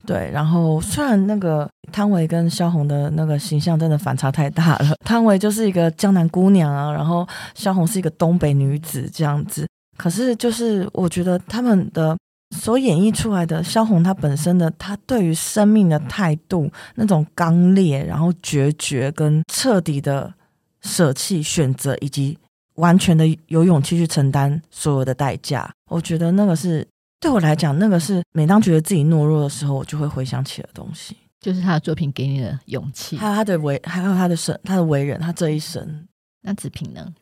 [0.06, 7.26] 对，然后虽然那个汤唯跟萧红的那个形象真的反差太大了，汤唯就是一个江南姑娘啊，然后
[7.56, 9.66] 萧红是一个东北女子这样子。
[9.98, 12.18] 可是就是我觉得他们的
[12.58, 20.34] 所演绎出来的萧红，她本身的她对于生命的态度，那种刚烈，然后决绝跟彻底的
[20.82, 22.38] 舍弃选择，以及。
[22.76, 26.88] 完全的有勇气去承担所有的代价，我觉得那个是
[27.20, 36.08] 对我来讲，那个是每当觉得自己懦弱的时候，我就会回想起的东西，就是他的作品给你的勇气，还有他的为，还有他的生，他的为人，他这一生。
[36.42, 37.14] 那子平呢？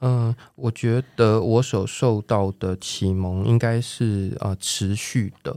[0.00, 5.56] 嗯，我觉得我所受到的启蒙应该是呃持续的，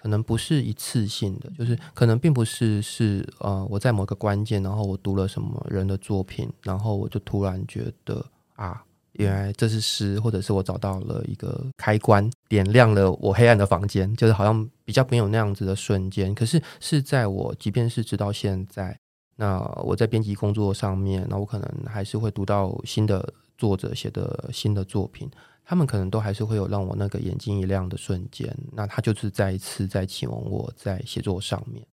[0.00, 8.82] 可能不是一次性的，就是可能并不是是呃我在某个关键，然后我读了什么人的作品，然后我就突然觉得啊。
[9.22, 16.34] 原来这是诗，或者是我找到了一个开关，点亮了我黑暗的房间，就是好像比较没有那样子的瞬间。
[16.34, 18.98] 可是是在我，即便是直到现在，
[19.36, 25.30] 那我在编辑工作上面，那我可能还是会读到新的作者写的新的作品，
[25.64, 28.54] 他们可能都还是会有让我那个眼睛一亮的瞬间。
[28.72, 31.84] 那他就是再一次在启蒙我在写作上面。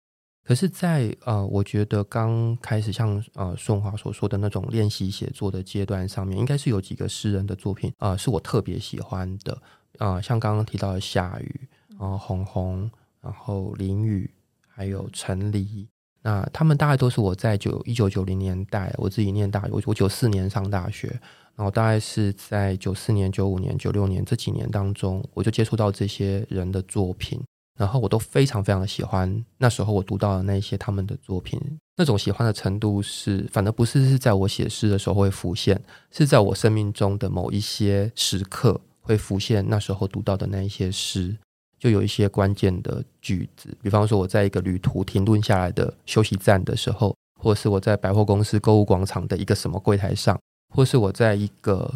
[0.43, 9.53] 可是在，呃，我觉得刚开始像呃顺华所说的那种练习写作的阶段上面，应该是有几个诗人的作品啊、呃，是我特别喜欢的。
[9.97, 11.67] 啊、呃，像刚刚提到的夏雨，
[11.99, 12.89] 然后红红，
[13.21, 14.29] 然后林雨，
[14.67, 15.87] 还有陈黎，
[16.21, 21.07] 那他们大概都是我在九一九九零年代，我自己念大学，我我九四年上大学，
[21.55, 27.39] 然后大概是在九四年、九五年、九六年这几年当中，我就接触到这些人的作品，
[27.79, 29.43] 然后我都非常非常的喜欢。
[29.57, 31.59] 那时候我读到的那些他们的作品，
[31.95, 39.65] 那种喜欢的程度是，反而不是是在我写诗的时候会浮现，是在我生命中的某一些时刻会浮现。
[39.67, 41.35] 那时候读到的那一些诗。
[41.79, 50.37] 就有一些关键的句子，比方说我在一个旅途停顿下来的休息站的时候，或是我在百货公司购物广场的一个什么柜台上，
[50.75, 51.89] 或是我在一个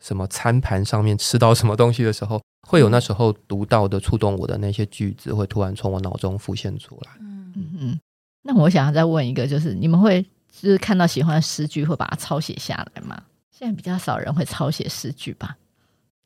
[0.00, 7.12] 什么餐盘上面吃到什么东西的时候，会有那时候读到的触动我的那些句子，会突然从我脑中浮现出来。
[7.20, 8.00] 嗯嗯，
[8.42, 13.20] 那我想要再问一个，就是你们会就是看到喜欢的诗句会把它抄写下来吗？
[13.50, 15.56] 现在比较少人会抄写诗句吧。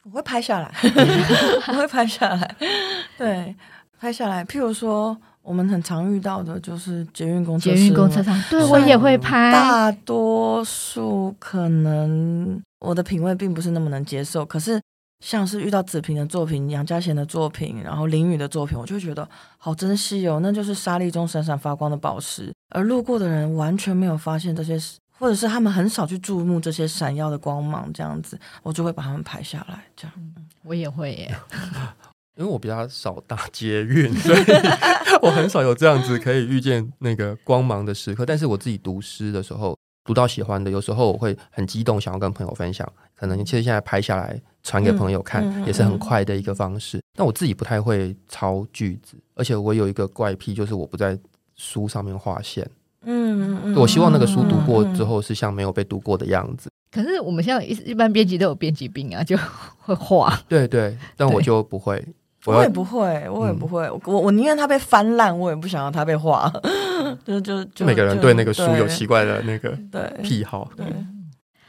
[0.05, 0.75] 我会拍下来，
[1.69, 2.57] 我会拍下来，
[3.17, 3.55] 对，
[3.99, 4.45] 拍下来。
[4.45, 9.53] 譬如说，我们很常遇到的就是捷运公车，捷运公车上，对我也会拍。
[9.53, 14.81] 大多数可能我的品味并不是那么能接受，可是
[15.25, 24.79] 像是遇到子平的作品、杨家贤的作品，然后林雨的作品，我就会觉得好珍惜哦，那就是沙粒中闪闪发光的宝石，而路过的人完全没有发现这些。
[25.19, 29.85] 或者是他们很少去注目这些闪耀的光芒，这样子，我就会把他们拍下来。
[29.95, 30.13] 这样，
[30.65, 31.37] 我也会耶，
[32.37, 34.43] 因为我比较少搭捷运，所以
[35.23, 38.27] 我很少有这样子可以遇见那个光芒的时刻。
[38.27, 42.91] 但是我自己读诗的时候，读到喜欢的，有时候我会很激动，想要跟朋友分享。
[43.15, 46.99] 可能其实现在拍下来传给朋友看，也是很快的一个方式。
[47.17, 51.17] 那、嗯嗯嗯、我自己不太会抄句子，而且我有一个怪癖，就是我不在
[51.55, 52.69] 书上面画线。
[53.05, 56.69] 嗯，嗯，我希望那个书读过之后是像没有被读过的样子。
[56.91, 59.37] 可是我们现在一一般编辑都有编辑病啊，就
[59.79, 60.37] 会画。
[60.49, 62.05] 对对，但我就不会，
[62.47, 63.85] 我，也不会，我也不会。
[63.87, 66.53] 嗯、我我宁愿它被翻烂，我也不想要它被画。
[67.25, 69.71] 就就就每个人对那个书有奇怪的那个
[70.23, 70.71] 癖好。
[70.77, 70.95] 对，对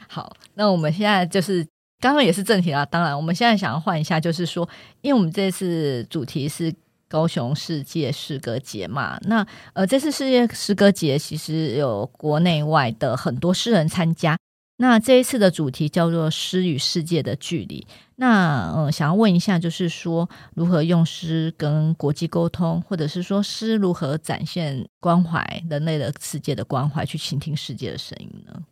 [0.08, 1.66] 好，那我们现在就是
[2.00, 2.84] 刚刚也是正题啦。
[2.86, 4.68] 当然，我们现在想要换一下，就是说，
[5.00, 6.74] 因为我们这次主题是。
[7.06, 14.36] 高雄世界诗歌节嘛，那呃，这次世界诗歌节其实有国内外的很多诗人参加。
[14.76, 17.86] 那这一次的主题叫做“诗与世界的距离”。
[18.16, 28.64] 那呃，想要问一下，就是说如何用诗跟国际沟通，或者是说诗如何展现关怀人类的世界的关怀，去倾听世界的声音呢？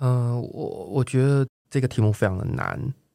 [0.00, 2.68] 嗯、呃，我我觉得这个题目非常的难。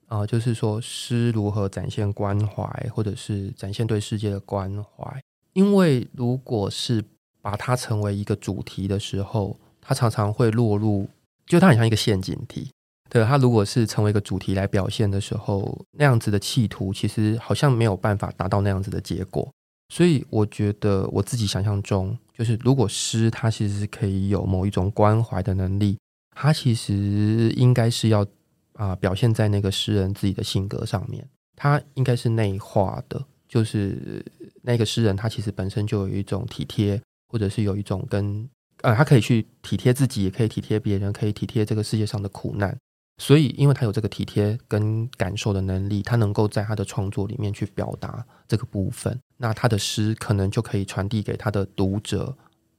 [0.08, 5.22] 啊、呃，就是说诗如何展现关怀，或者是展现对世界的关怀。
[5.54, 7.04] 因为如果是
[7.42, 11.08] 把它成为一个主题的时候，它常常会落入，
[11.50, 12.72] 就它很像一个陷阱题。
[13.10, 19.52] 对，它如果是成为一个主题来表现的时候，那样子的企图其实好像没有办法达到那样子的结果。
[19.94, 25.98] 所以我觉得我自己想象中，就是如果诗它其实是可以有某一种关怀的能力，
[26.34, 28.26] 它其实应该是要。
[28.74, 31.28] 啊，表现在那个诗人自己的性格上面，
[31.58, 34.26] 它应该是内化的，就是
[34.62, 38.50] 那个诗人他其实本身就有一种体贴，或者是有一种跟
[38.82, 42.78] 呃，他可以去体贴自己，也可以体贴别人，可以体贴这个世界上的苦难。
[43.18, 52.36] 所以，因为他有这个体贴跟感受的能力，他能够在他的创作里面去表达这个部分，那他的诗可能就可以传递给他的读者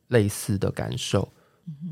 [0.09, 1.29] 类似的感受，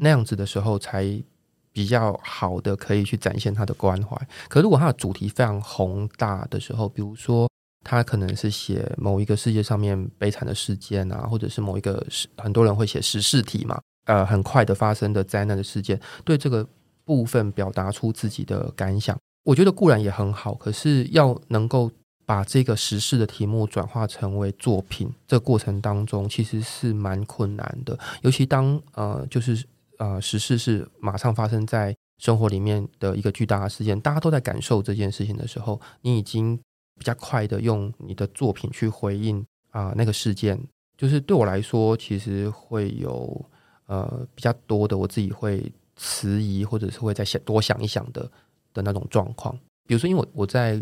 [0.00, 1.22] 那样子的时候才。
[1.70, 4.16] 比较好的可以去展现他的关怀，
[4.48, 7.48] 可如果他的主题非常宏大的时候，比如说
[7.84, 12.04] 他可能是写某一个世界上面悲惨的事件啊，或者是某一个
[12.36, 16.66] 很多人会写时事题嘛，呃，很快的发生的灾难的事件，对这个
[17.04, 21.88] 部分表达出自己的感想，我觉得固然也很好，可是要能够
[22.26, 29.64] 把这个时事的题目转化成为作品，这过程当中其实是蛮困难的，尤其当呃就是。
[30.00, 36.56] 呃，时事是马上发生在生活里面的一个巨大的事件，大家都在感受这件事情的时候，你已经
[36.96, 40.56] 比较快的用你的作品去回应啊、那个事件，
[40.96, 43.44] 就是对我来说，其实会有
[43.88, 48.30] 呃比较多的我自己会迟疑，或者是会再想多想一想的
[48.72, 49.52] 的那种状况。
[49.86, 50.80] 比如说，因为我我在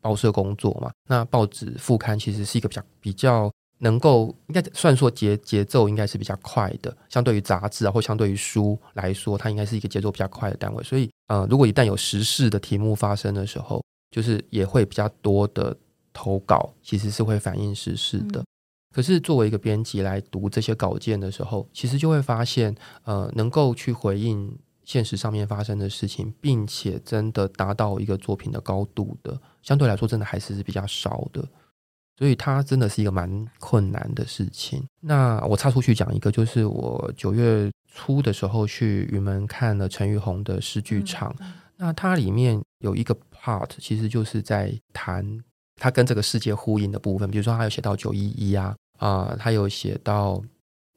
[0.00, 3.52] 报社工作嘛，那报纸副刊其实是一个比较比较。
[3.78, 10.82] 能够应该算说节节奏应该是比较快的，相对于杂志啊，或相对于书来说，它应该是一个节奏比较快的单位。
[10.84, 15.76] 所以，呃，如果一旦有时事的题目发生的时候，就是也会比较多的
[16.14, 18.42] 投稿，其实是会反映时事的。
[18.94, 22.72] 可是作为一个编辑来读这些稿件的时候，其实就会发现，
[23.02, 31.44] 呃，能够去回应现实上面发生的事情，并且真的达到一个作品的高度的，相对来说，真的还是是比较少的。
[32.16, 34.86] 所以它真的是一个蛮困难的事情。
[35.00, 45.40] 那我插出去讲一个，就是我九月初的时候去云门看了陈玉红的诗剧场，嗯、那它里面有一个 part，其实就是在谈
[45.74, 50.42] 它跟这个世界呼应的部分，比如说他有写到九一一啊，啊，他有写到，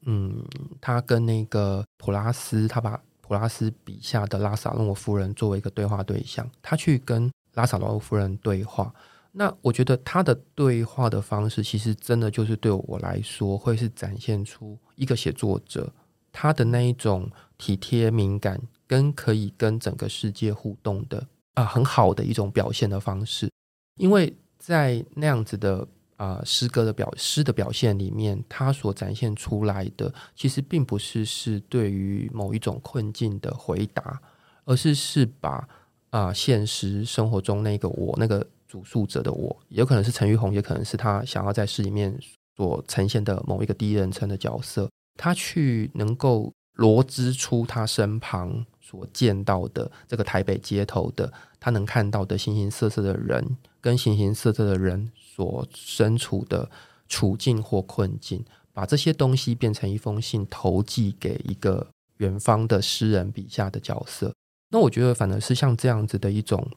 [0.06, 0.44] 嗯，
[0.80, 8.92] 他跟那个普拉斯，他把普拉斯笔下的拉萨洛夫人作为一个对话对象，他去跟拉萨洛夫人对话。
[9.32, 15.92] 那我觉得他的对话的方式，其实真的就是对我来说，会是展现出一个写作者
[16.32, 23.50] 他的那一种体贴敏感，跟可以跟整个世界互动的啊，很好的一种表现的方式。
[23.96, 25.86] 因为在那样子的
[26.18, 34.20] 啊诗歌的表诗的表现里面，他所展现出来的，其实并不是是对于某一种困境的回答，
[34.66, 35.66] 而是是把
[36.10, 38.46] 啊现实生活中那个我那个。
[38.70, 42.14] 主述者的我，有可能是陈玉红，也可能是他想要在诗里面
[42.54, 44.86] 所呈现的某一个第一人称的角色。
[45.16, 56.68] 他去能够罗织出他身旁所见到的这个台北街头的，他能看到的形形色色的人，跟形形色色的人所身处的
[57.08, 61.86] 处境或困境，把这些东西变成一封信投寄给一个
[62.18, 64.34] 远方的诗人笔下的角色。
[64.68, 66.68] 那我觉得，反而是像这样子的一种。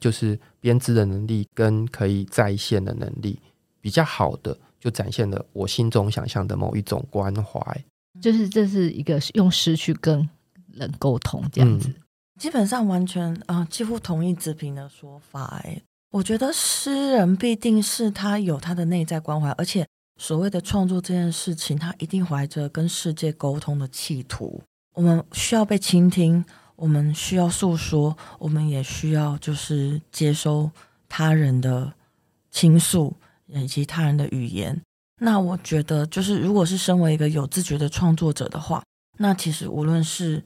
[0.00, 3.36] 就是编织的能力跟可以再现的能力
[3.80, 7.84] 比较好的，就展现了我心中想象的某一种关怀。
[8.22, 10.28] 就是这是一个用诗去跟
[10.72, 11.94] 人沟通这样子，嗯、
[12.38, 15.60] 基本上完全啊、呃，几乎同意直平的说法。
[15.64, 19.86] 哎，我觉得诗人必定是他有他的内在关怀，而且
[20.18, 24.62] 所谓的创作这件事情，他一定怀着跟世界沟通的企图。
[24.94, 26.44] 我们需要被倾听。
[26.76, 30.70] 我们需要诉说，我们也需要就是接收
[31.08, 31.92] 他人的
[32.52, 33.16] 倾诉
[33.48, 34.80] 以及他人的语言。
[35.20, 38.80] 那我觉得，就是如果是身为一个有自觉的创作者的话，
[39.18, 40.36] 那其实无论是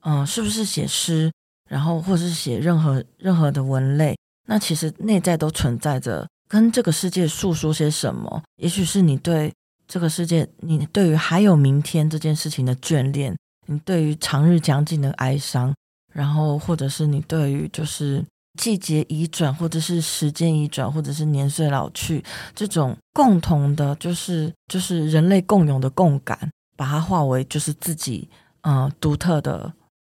[0.00, 1.30] 嗯、呃、是不是写诗，
[1.68, 4.16] 然后或是写任何任何的文类，
[4.46, 8.42] 那其实内在都存在着跟这个世界诉说些什么。
[8.56, 9.52] 也许是你对
[9.86, 13.36] 这个世界，你对于还有明天这件事情的眷恋，
[13.66, 15.74] 你对于长日将近的哀伤。
[16.12, 18.22] 然后，或者是你对于就是
[18.58, 22.22] 季节移转，或者是时间移转，或者是年岁老去
[22.54, 28.28] 这种共同的，就是就是人类共有的共感，把它化为就是自己
[28.60, 29.72] 嗯、独特的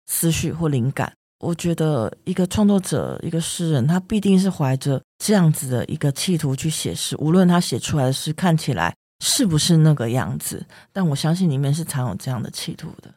[0.07, 1.11] 思绪或灵感。
[1.39, 13.15] 我觉得一个创作者，一个诗人，他必定是怀着这样子的一个企图去写诗，无论他写出来的诗看起来是不是那个样子，但我相信里面是藏有这样的企图的。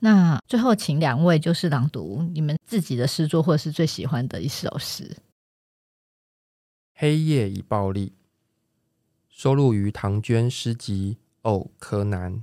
[0.00, 5.04] 那最后，请两位就是朗读你们自己的诗作，或者是最喜欢的一首诗。
[6.92, 8.08] 《黑夜已暴力》
[9.30, 11.16] 收录于唐娟诗集
[11.50, 12.34] 《哦，柯南》。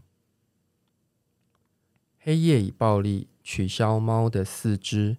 [2.17, 5.17] 黑夜已暴力取消猫的四肢，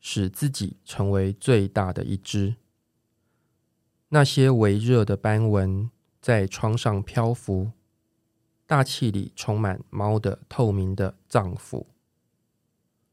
[0.00, 2.56] 使自己成为最大的一只。
[4.08, 5.90] 那些微热的斑纹
[6.20, 7.72] 在窗上漂浮。
[8.64, 11.84] 大气里充满猫的透明的脏腑。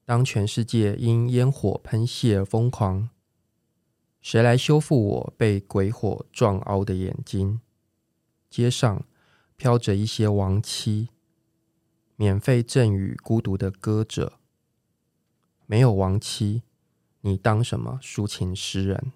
[0.06, 3.10] 当全世界因烟火喷泄而疯狂，
[4.22, 7.60] 谁来修复我被鬼火撞凹的眼睛？
[8.50, 9.06] 街上
[9.58, 11.10] 飘着一些亡妻，
[12.22, 14.40] 免费赠予孤独的歌者。
[15.66, 16.64] 没有亡妻，
[17.22, 19.14] 你当什么抒情诗人？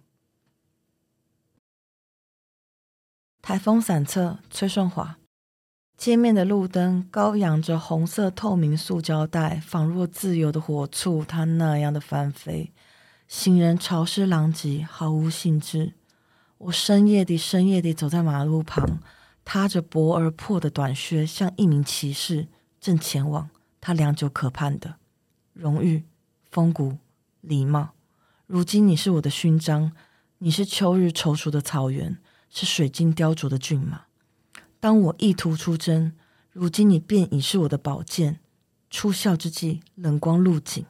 [3.42, 5.18] 台风散策，崔顺华。
[5.98, 12.72] 街面的路灯高扬着红色透明塑胶袋，仿若自由的火簇，它那样的翻飞。
[13.28, 15.96] 行人潮湿狼藉，毫无兴致。
[16.58, 19.02] 我深夜地、深夜地走在马路旁，
[19.44, 22.48] 踏着薄而破的短靴，像一名骑士，
[22.84, 24.98] 正前往他良久渴盼的
[25.54, 26.04] 荣誉、
[26.52, 26.98] 风骨、
[27.40, 27.94] 礼貌。
[28.46, 29.94] 如今你是我的勋章，
[30.40, 32.18] 你是秋日踌躇的草原，
[32.50, 34.02] 是水晶雕琢的骏马。
[34.82, 36.12] 当我意图出征，
[36.52, 38.42] 如今你便已是我的宝剑。
[38.90, 40.86] 出鞘之际，冷光露颈。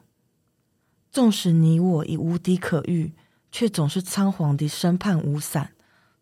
[1.12, 3.12] 纵使你我已无敌可御，
[3.52, 5.70] 却总是仓皇地身畔无伞，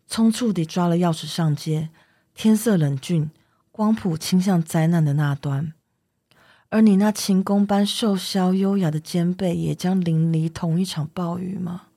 [0.07, 1.89] 匆促地抓了钥匙上街。
[2.35, 3.31] 天色冷峻，
[3.75, 5.73] 光谱倾向灾难的那端，
[6.69, 11.87] 而你那琴弓般瘦削优雅的肩背，也将淋漓同一场暴雨吗？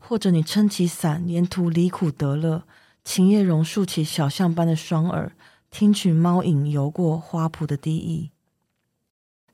[0.00, 2.64] 或者你撑起伞，沿途离苦得乐？
[3.04, 5.30] 琴叶榕竖起小象般的双耳，
[5.70, 8.28] 听取猫影游过花圃的低吟。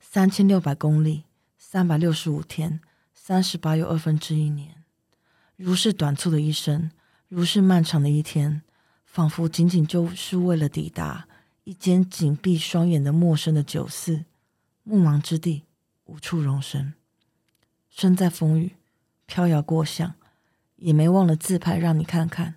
[0.01, 1.25] 三千六百公里，
[1.59, 2.81] 三百六十五天，
[3.13, 4.83] 三十八又二分之一年，
[5.55, 6.89] 如是短促的一生，
[7.27, 8.63] 如是漫长的一天。
[9.05, 11.26] 仿佛仅仅就是为了抵达
[11.67, 14.23] 一间紧闭双眼的陌生的酒肆，
[14.83, 15.63] 目茫之地，
[16.05, 16.93] 无处容身。
[17.89, 18.77] 身在风雨，
[19.25, 20.15] 飘摇过巷，
[20.77, 22.55] 也没忘了自拍让你看看。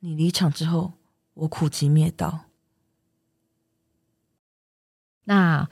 [0.00, 0.94] 你离场之后，
[1.34, 2.46] 我苦寂灭道。
[5.22, 5.70] 那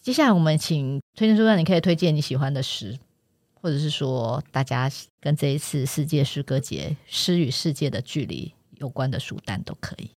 [0.00, 2.98] 接下来我们请推荐书单，你可以推荐你喜欢的诗，
[3.52, 10.12] 或者是说大家跟这一次世界诗歌节诗与世界的距离有关的书单都可以。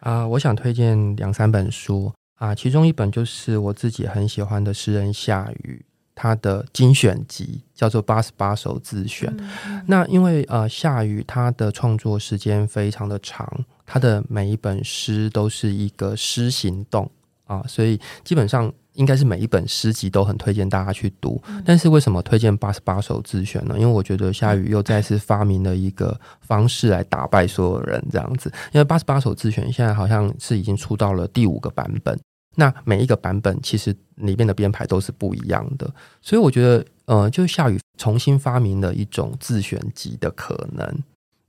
[0.00, 5.84] 啊、呃，我想推荐两三本书啊、呃，其中一本就是我自己很喜欢的诗人夏雨。
[6.16, 9.28] 他的精选集叫做《八十八首自选》。
[9.36, 17.10] 嗯嗯、那因为呃，夏雨他的创作时间非常的长，他的每一本诗都是一个诗行动
[17.44, 21.40] 啊，所以基本上应该是每一本诗集都很推荐大家去读。
[21.48, 23.78] 嗯、但是为什么推荐《八十八首自选》呢？
[23.78, 28.50] 因为我觉得夏雨又再次发明了一个方式来打败所有人，这样子。
[28.72, 32.18] 因为《八十八首自选》现在好像是已经出到了第五个版本。
[32.56, 35.92] 那每一个版本其实里面的编排都是不一样的，
[36.22, 41.02] 所以我觉得，呃，就是夏雨重新发明了一种自选集的可能，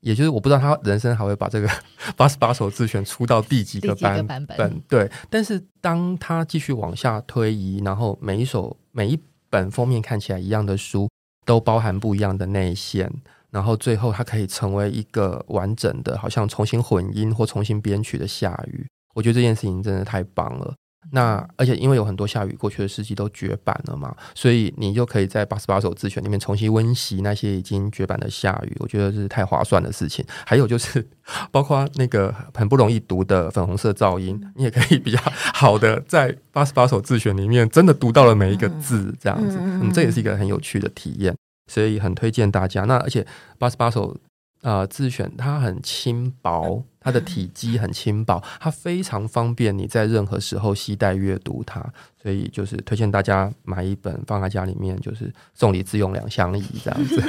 [0.06, 1.68] 也就是我不知道他人生还会把这个
[2.16, 5.12] 八十八首自选出到第几个版本，版本对。
[5.32, 11.10] 但是当他继续往下推移，然后每一首每一本封面看起来一样的书，
[11.44, 13.12] 都包含不一样的内线，
[13.50, 18.86] 然后最后它可以成为一个完整的，好像重新混音或重新编曲的夏雨。
[19.16, 20.72] 我觉得这件事情真的太棒了。
[21.12, 30.26] 那而且因为有很多夏雨过去的诗集都绝版了嘛，所以你就可以在八十八首自选里面重新温习那些已经绝版的夏雨，我觉得是太划算的事情。
[30.46, 31.08] 还有就是，
[31.52, 35.20] 包括那个很不容易读的粉红色噪音，你也可以比较
[35.54, 41.36] 好的在八十八首自选里面真的读到了每一个字，这样子，嗯，这也是一个很有趣的体验，
[41.72, 42.84] 所以很推荐大家。
[42.86, 43.26] 那而且
[43.58, 44.18] 八十八首。
[44.66, 51.80] 呃，自选它很轻薄，它的体积很轻薄，它非常方便你在任何时候携带阅读它，
[52.20, 57.22] 所以就是推荐大家买一本放在家里面，就是送礼自用两相宜这样子。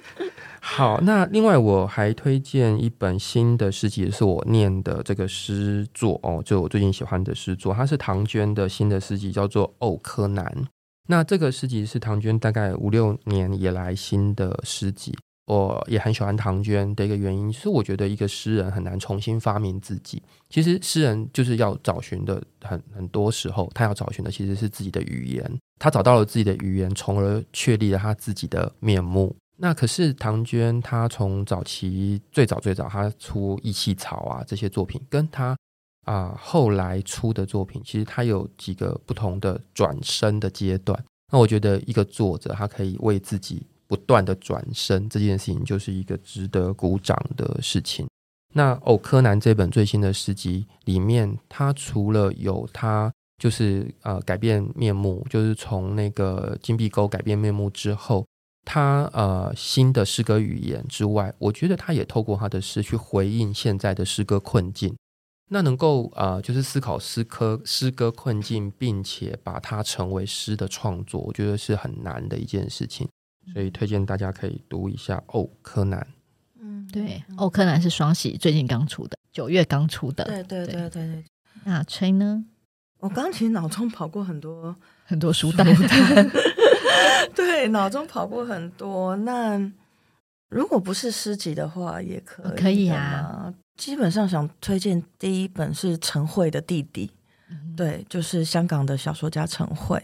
[0.60, 10.42] 好，那另外我还推荐一本新的诗集，是我念的这个诗作哦，就我最近喜欢的诗作，它是唐娟的新的诗集，叫做《哦，柯南》。
[11.08, 15.14] 那这个诗集是唐娟大概五六年以来新的诗集。
[15.48, 20.22] 我也很喜欢唐娟的一个原因，是我觉得一个诗人很难重新发明自己。
[20.50, 25.58] 其实诗人就是要找寻的很很多时候，他要找寻的其实是自己的语言。
[25.80, 29.34] 他找到了自己的语言，从而确立了他自己的面目。
[29.56, 35.56] 那可是唐娟，他从早期最早最早他出《义气草》啊这些作品，跟他
[36.04, 41.02] 啊、后来出的作品，其实他有几个不同的转身的阶段。
[41.32, 43.66] 那我觉得一个作者，他可以为自己。
[43.88, 48.06] 不断的转身这件事情，就是一个值得鼓掌的事情。
[48.54, 58.26] 那哦，柯南这本最新的诗集里面，他除了有他就是呃改变面目，就是从那个金碧沟改变面目之后，
[58.64, 64.94] 他呃新的诗歌语言之外，我觉得他也透过他的诗去回应现在的诗歌困境。
[65.50, 73.08] 那能够呃就是思考诗歌诗歌困境，并且把它成为诗的创作，我觉得是很难的一件事情。
[73.52, 76.06] 所以推荐大家可以读一下哦，柯南。
[76.60, 80.24] 嗯，对，哦，柯南是双喜最近刚出的，九月刚出的。
[80.24, 81.24] 对对对对对，对。
[81.64, 82.44] 那吹呢？
[83.00, 84.74] 我刚其实脑中跑过很多
[85.04, 85.64] 很多书单，
[87.34, 89.14] 对，脑中跑过很多。
[89.16, 89.58] 那
[90.48, 93.54] 如果不是诗集的话，也可以，哦，可以啊。
[93.76, 97.08] 基本上想推荐第一本是陈慧的弟弟，
[97.48, 100.02] 嗯，对，就是香港的小说家陈慧。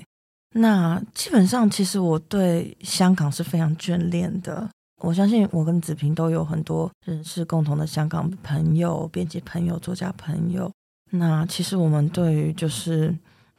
[0.56, 4.68] 那基本上，其实我对香港是非常眷恋的。
[5.02, 10.70] 我相信我跟子平都有很多人是共同的香港朋友、编辑朋友、作家朋友。
[11.10, 13.12] 那其实我们对于就是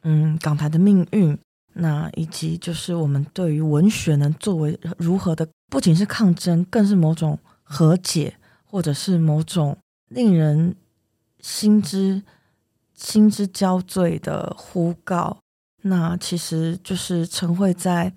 [0.03, 1.37] 嗯港台的命运，
[1.73, 8.33] 那以及就是我们对于文学能作为如何的，不仅是抗争，更是某种和解，
[8.63, 9.77] 或者是某种
[10.07, 10.73] 令人
[11.41, 12.23] 心之
[12.95, 15.37] 心之交瘁的呼告。
[15.87, 18.11] 那其实就是陈慧在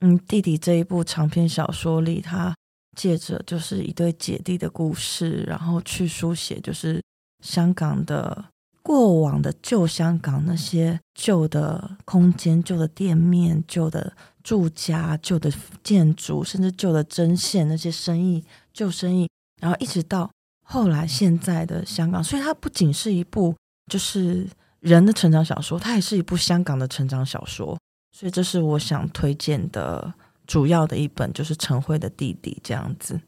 [0.00, 2.54] 嗯弟弟这一部长篇小说里，他
[2.94, 7.00] 借着就是一对姐弟的故事，然后去书写就是
[7.42, 8.44] 香港的
[8.82, 15.50] 过往的旧香港那些旧的空间、旧的店面、旧的住家、旧的
[15.82, 18.44] 建筑，甚至旧的针线那些生意、
[18.74, 19.26] 旧生意，
[19.62, 20.30] 然后一直到
[20.66, 23.54] 后来现在的香港，所以它不仅是一部
[23.90, 24.46] 就是。
[24.84, 27.78] 人的成长小说，它也是一部香港的成长小说，
[28.12, 30.12] 所以这是我想推荐的
[30.46, 33.18] 主要的一本，就是陈慧的弟弟这样子。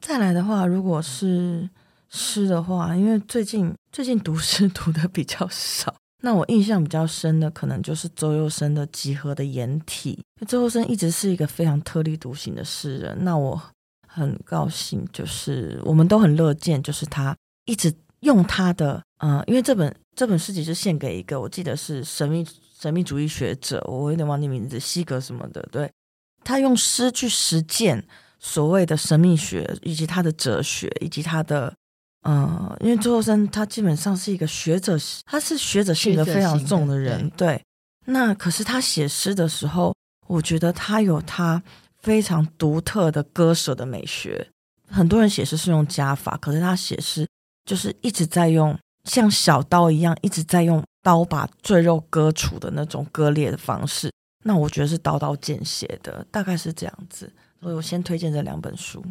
[0.00, 1.68] 再来的话，如果是
[2.10, 5.92] 诗的话，因为最近最近读诗 读的比较少，
[6.22, 10.22] 那我印象比较深的可能就是周幼生的《集合的掩体》。
[10.46, 13.60] 周幼生一直是一个非常特立独行的诗人，那我
[14.06, 22.46] 很高兴，就是我们都很乐见，就是他一直用他的，嗯、因为这本这本诗集是献给一个，我记得是神秘
[22.78, 25.90] 神秘主义学者，我有点忘记名字，西格什么的，对，
[26.44, 28.06] 他用诗去实践
[28.38, 31.72] 所谓的神秘学，以及他的哲学，以及他的。
[32.26, 34.96] 嗯，因为周幼生他基本上是一个学者，
[35.26, 37.28] 他是学者性格非常重的人。
[37.36, 37.64] 对，对，
[38.06, 39.94] 那可是他写诗的时候，
[40.26, 41.62] 我觉得他有他
[42.00, 44.48] 非常独特的割舍的美学。
[44.88, 47.28] 很多人写诗是用加法，可是他写诗
[47.66, 48.74] 就是一直在用
[49.04, 54.10] 像小刀一样，一直在用刀把赘肉割除的那种割裂的方式。
[54.44, 57.32] 那我觉得是刀刀见血的，大概是这样子。
[57.60, 59.02] 所以我先推荐这两本书。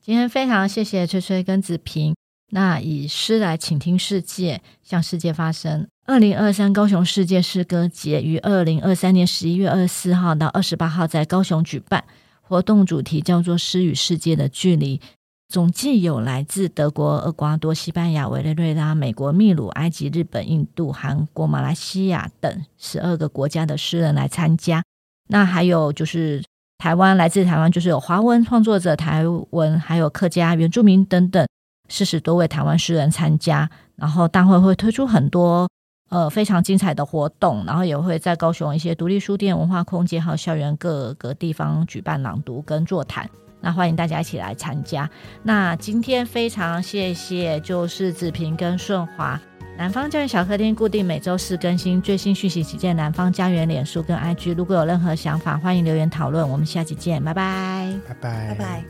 [0.00, 2.14] 今天非常谢谢崔崔跟子萍。
[2.50, 5.86] 那以诗来倾听世界，向世界发声。
[6.06, 12.04] 二零二三高雄世界诗歌节于二零二三年十一月二十四号到二十八号在高雄举办，
[12.42, 15.00] 活动主题叫做“诗与世界的距离”。
[15.48, 24.82] 总计有来自德国、厄瓜多、西班牙、委内瑞拉、美国、秘鲁、埃及、日本、印度、韩国、马来西亚等十二个国家的诗人来参加。
[25.28, 26.42] 那还有就是。
[26.76, 31.46] 台湾来自台湾，就是有华文创作者、台文，还有客家、原住民等等
[31.88, 33.70] 四十多位台湾诗人参加。
[33.96, 35.66] 然后大会会推出很多
[36.10, 43.30] 呃非常精彩的活动，然后也会在高雄一些独立书店、文化空间还有校园各个地方举办朗读跟座谈。
[43.64, 45.08] 那欢迎大家一起来参加。
[45.42, 49.40] 那今天非常谢谢，就是子平跟顺华。
[49.76, 54.54] 南方家园小客厅固定每周四更新最新讯息，推荐南方家园脸书跟 IG。
[54.54, 56.48] 如果有任何想法，欢迎留言讨论。
[56.48, 58.84] 我们下期见，拜拜，拜拜，拜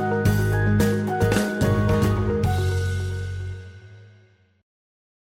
[0.00, 0.05] 拜。